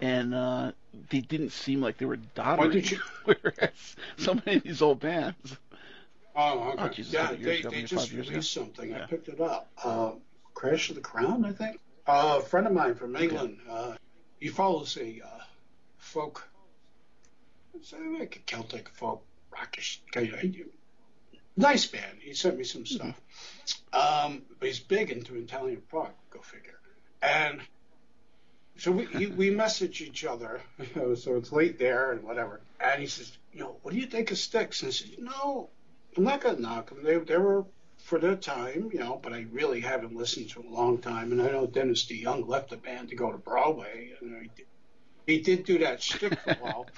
[0.00, 0.72] And uh,
[1.10, 2.72] they didn't seem like they were doddering.
[2.72, 5.56] did you- Whereas so many of these old bands.
[6.36, 6.82] Oh, okay.
[6.82, 7.70] Oh, Jesus, yeah, they, ago?
[7.70, 8.94] they just released something.
[8.94, 9.70] I picked it up.
[9.82, 10.12] Uh,
[10.54, 11.78] Crash of the Crown, I think.
[12.06, 13.94] Uh, a friend of mine from England, uh,
[14.40, 15.42] he follows a uh,
[15.98, 16.48] folk,
[18.18, 20.02] like a Celtic folk rockish
[21.56, 22.18] nice band.
[22.20, 23.20] He sent me some stuff.
[23.92, 26.78] Um, but he's big into Italian prog, go figure.
[27.22, 27.60] And
[28.76, 30.60] so we he, we message each other.
[30.94, 32.60] so it's late there and whatever.
[32.80, 34.82] And he says, you know, what do you think of Styx?
[34.82, 35.70] And I said, you know,
[36.16, 37.02] I'm not gonna knock them.
[37.02, 37.64] They they were
[37.98, 41.32] for their time, you know, but I really haven't listened to them a long time.
[41.32, 44.66] And I know Dennis DeYoung left the band to go to Broadway, and he did,
[45.26, 46.86] he did do that shtick for a while.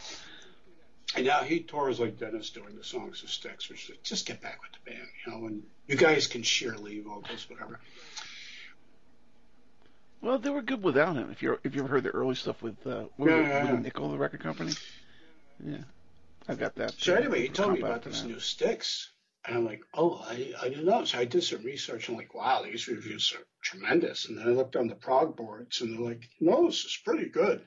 [1.14, 4.42] And now he tours like Dennis doing the songs of Styx, which is just get
[4.42, 7.78] back with the band, you know, and you guys can share lead vocals, whatever.
[10.20, 11.30] Well, they were good without him.
[11.30, 13.64] If you if you ever heard the early stuff with uh, what Yeah, it, yeah,
[13.64, 13.78] yeah.
[13.78, 14.72] Nickel, the record company.
[15.64, 15.78] Yeah,
[16.48, 16.94] I got that.
[16.98, 19.10] So anyway, he told me about these new Styx,
[19.44, 21.04] and I'm like, oh, I, I didn't know.
[21.04, 22.08] So I did some research.
[22.08, 24.26] and I'm like, wow, these reviews are tremendous.
[24.28, 27.28] And then I looked on the prog boards, and they're like, no, this is pretty
[27.28, 27.64] good.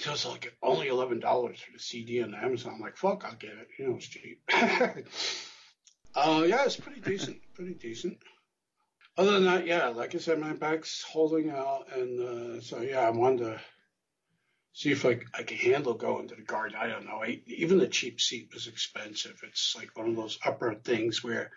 [0.00, 2.74] So it's like only eleven dollars for the CD on Amazon.
[2.74, 3.68] I'm like, fuck, I'll get it.
[3.78, 4.42] You know, it's cheap.
[6.16, 7.38] uh, yeah, it's pretty decent.
[7.54, 8.18] Pretty decent.
[9.16, 13.06] Other than that, yeah, like I said, my back's holding out, and uh, so yeah,
[13.06, 13.60] I wanted to
[14.74, 16.76] see if I, I can handle going to the garden.
[16.78, 17.22] I don't know.
[17.22, 19.40] I, even the cheap seat was expensive.
[19.44, 21.52] It's like one of those upper things where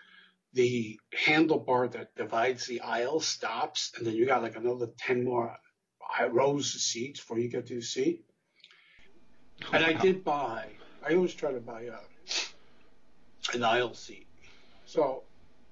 [0.53, 5.57] the handlebar that divides the aisle stops, and then you got like another 10 more
[6.29, 8.23] rows of seats before you get to the seat.
[9.73, 10.67] And I did buy,
[11.03, 14.27] I always try to buy a, an aisle seat.
[14.85, 15.23] So,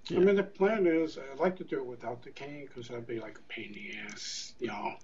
[0.10, 0.18] Yeah.
[0.18, 3.06] I mean, the plan is I'd like to do it without the cane because that'd
[3.06, 4.96] be like a pain in the ass, you know.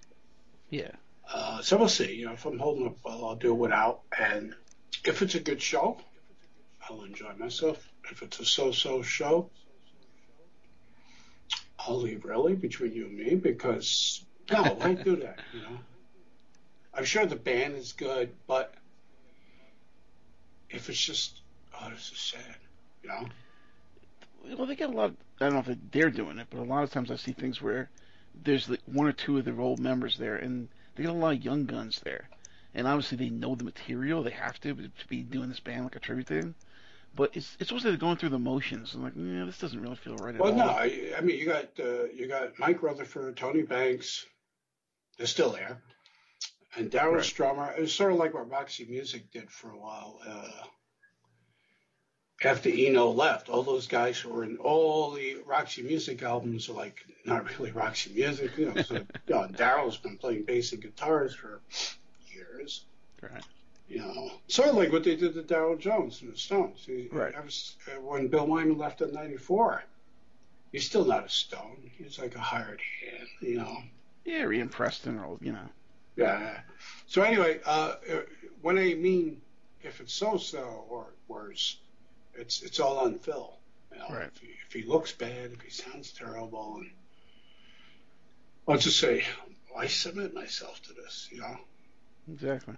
[0.71, 0.91] Yeah.
[1.31, 2.13] Uh, so we'll see.
[2.15, 4.01] You know, if I'm holding up well, I'll do it without.
[4.17, 4.53] And
[5.05, 5.97] if it's a good show,
[6.87, 7.87] I'll enjoy myself.
[8.11, 9.49] If it's a so-so show,
[11.79, 15.39] I'll leave really between you and me because no, why do that?
[15.53, 15.79] You know,
[16.93, 18.73] I'm sure the band is good, but
[20.69, 21.41] if it's just
[21.79, 22.57] oh, this is sad.
[23.03, 23.27] You know,
[24.57, 25.13] Well, they get a lot.
[25.39, 27.61] I don't know if they're doing it, but a lot of times I see things
[27.61, 27.89] where
[28.43, 31.35] there's like one or two of their old members there, and they got a lot
[31.35, 32.29] of young guns there.
[32.73, 35.95] And obviously they know the material; they have to to be doing this band like
[35.95, 36.55] a tribute thing.
[37.13, 38.93] But it's it's supposed to be going through the motions.
[38.93, 40.57] I'm like, yeah, this doesn't really feel right at well, all.
[40.57, 44.25] no, I, I mean you got uh, you got Mike Rutherford, Tony Banks,
[45.17, 45.81] they're still there,
[46.77, 47.23] and Daryl Right.
[47.23, 47.77] Stuermer.
[47.77, 50.19] It was sort of like what Roxy Music did for a while.
[50.25, 50.49] Uh,
[52.43, 56.73] after Eno left, all those guys who were in all the Roxy Music albums are
[56.73, 58.51] like not really Roxy Music.
[58.57, 61.61] You know, so you know, Daryl's been playing bass and guitars for
[62.33, 62.85] years.
[63.21, 63.43] Right.
[63.87, 66.87] You know, sort of like what they did to Darryl Jones and the Stones.
[67.11, 67.35] Right.
[67.35, 69.83] I was, uh, when Bill Wyman left in '94,
[70.71, 71.91] he's still not a Stone.
[71.97, 73.27] He's like a hired hand.
[73.41, 73.77] You know.
[74.23, 75.67] Yeah, Ian Preston, or you know.
[76.15, 76.59] Yeah.
[77.07, 78.21] So anyway, uh, uh,
[78.61, 79.41] when I mean
[79.83, 81.77] if it's so-so or worse,
[82.35, 83.53] it's it's all on Phil.
[83.91, 84.29] You know, Right.
[84.33, 86.91] if, he, if he looks bad, if he sounds terrible, and
[88.67, 89.23] I'll just say,
[89.77, 91.27] I submit myself to this.
[91.31, 91.57] You know.
[92.31, 92.75] Exactly.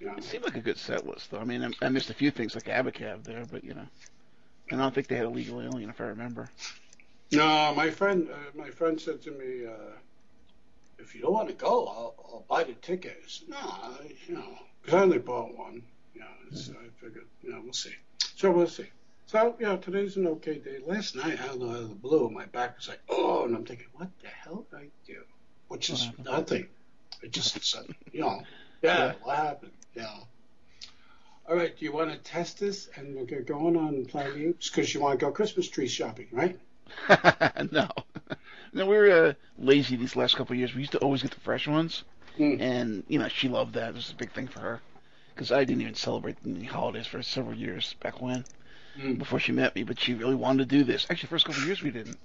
[0.00, 0.14] You know.
[0.16, 1.38] It seemed like a good set list, though.
[1.38, 3.86] I mean, I, I missed a few things like Abacab there, but you know,
[4.70, 6.48] and I don't think they had Illegal Alien, if I remember.
[7.30, 9.92] No, my friend, uh, my friend said to me, uh,
[10.98, 14.14] "If you don't want to go, I'll, I'll buy the ticket." I said, "No, I,
[14.26, 15.82] you know, because I only bought one.
[16.14, 17.94] You know, it's, I figured, you know, we'll see.
[18.38, 18.86] So we'll see.
[19.26, 20.78] So yeah, today's an okay day.
[20.86, 23.56] Last night, I don't know, out of the blue, my back was like, "Oh," and
[23.56, 25.24] I'm thinking, "What the hell did I do?"
[25.66, 26.68] Which is nothing.
[27.20, 28.44] It just, sudden, you know,
[28.80, 29.12] yeah, Yeah.
[29.24, 29.72] what happened?
[29.94, 30.28] You know.
[31.48, 34.70] All right, do you want to test this and we'll get going on Planet Apes?
[34.70, 36.56] Because you want to go Christmas tree shopping, right?
[37.72, 37.88] no,
[38.72, 40.72] no, we were uh, lazy these last couple of years.
[40.76, 42.04] We used to always get the fresh ones,
[42.38, 42.60] Mm.
[42.60, 43.88] and you know she loved that.
[43.88, 44.80] It was a big thing for her
[45.38, 48.44] because I didn't even celebrate any holidays for several years back when,
[48.98, 49.18] Mm.
[49.18, 49.84] before she met me.
[49.84, 51.06] But she really wanted to do this.
[51.08, 52.18] Actually, first couple of years we didn't.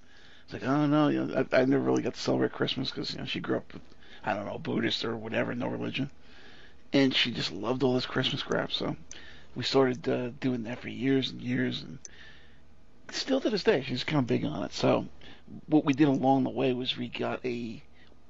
[0.45, 3.13] It's like, oh no, you know, I, I never really got to celebrate Christmas because
[3.13, 3.83] you know she grew up with,
[4.25, 6.09] I don't know, Buddhist or whatever, no religion,
[6.91, 8.71] and she just loved all this Christmas crap.
[8.71, 8.95] So
[9.53, 11.99] we started uh, doing that for years and years, and
[13.11, 14.73] still to this day, she's kind of big on it.
[14.73, 15.05] So
[15.67, 17.79] what we did along the way was we got a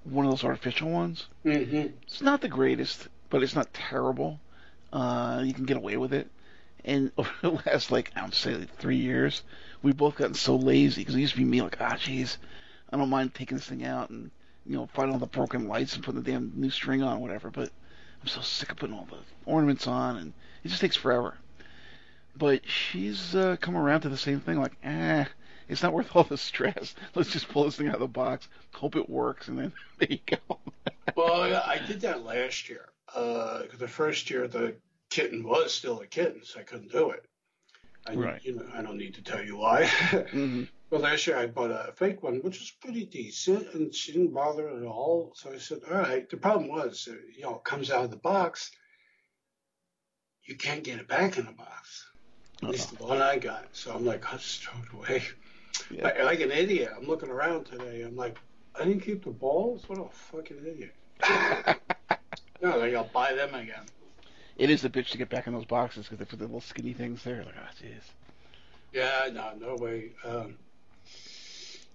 [0.03, 1.27] one of those artificial ones.
[1.45, 1.93] Mm-hmm.
[2.03, 4.41] It's not the greatest, but it's not terrible.
[4.93, 6.29] Uh, you can get away with it.
[6.85, 9.41] And over the last like I would say like three years,
[9.81, 12.37] we've both gotten so lazy because it used to be me like, ah, jeez,
[12.91, 14.29] I don't mind taking this thing out and
[14.65, 17.49] you know finding all the broken lights and putting the damn new string on, whatever.
[17.49, 17.71] But
[18.21, 20.33] I'm so sick of putting all the ornaments on, and
[20.63, 21.35] it just takes forever.
[22.35, 25.25] But she's uh, come around to the same thing, like, eh,
[25.67, 26.95] it's not worth all the stress.
[27.15, 30.07] Let's just pull this thing out of the box, hope it works, and then there
[30.11, 30.59] you go.
[31.15, 32.89] Well, I did that last year.
[33.13, 34.75] Uh, the first year the
[35.09, 37.25] kitten was still a kitten, so I couldn't do it.
[38.05, 38.43] I, Right.
[38.43, 39.85] You know, I don't need to tell you why.
[40.31, 44.11] hmm But last year I bought a fake one, which was pretty decent, and she
[44.11, 45.33] didn't bother at all.
[45.35, 46.29] So I said, all right.
[46.29, 48.71] The problem was, uh, you know, it comes out of the box.
[50.43, 52.09] You can't get it back in the box.
[52.61, 53.67] At least the one I got.
[53.73, 55.23] So I'm like, I'll just throw it away.
[55.91, 56.03] Yeah.
[56.03, 56.91] Like, like an idiot.
[56.97, 58.01] I'm looking around today.
[58.01, 58.37] I'm like,
[58.75, 59.83] I didn't keep the balls?
[59.87, 60.95] What a fucking idiot.
[62.63, 63.85] no, like I'll buy them again.
[64.57, 66.61] It is a bitch to get back in those boxes because they put the little
[66.61, 67.43] skinny things there.
[67.43, 68.11] Like, oh, jeez.
[68.93, 70.11] Yeah, no, no way.
[70.23, 70.55] Um,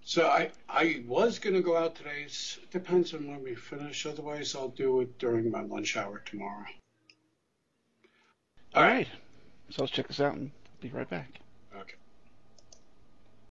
[0.04, 2.26] so I I was gonna go out today.
[2.26, 4.06] It depends on when we finish.
[4.06, 6.66] Otherwise, I'll do it during my lunch hour tomorrow.
[8.74, 9.08] All right.
[9.70, 10.50] So let's check this out and
[10.80, 11.40] be right back.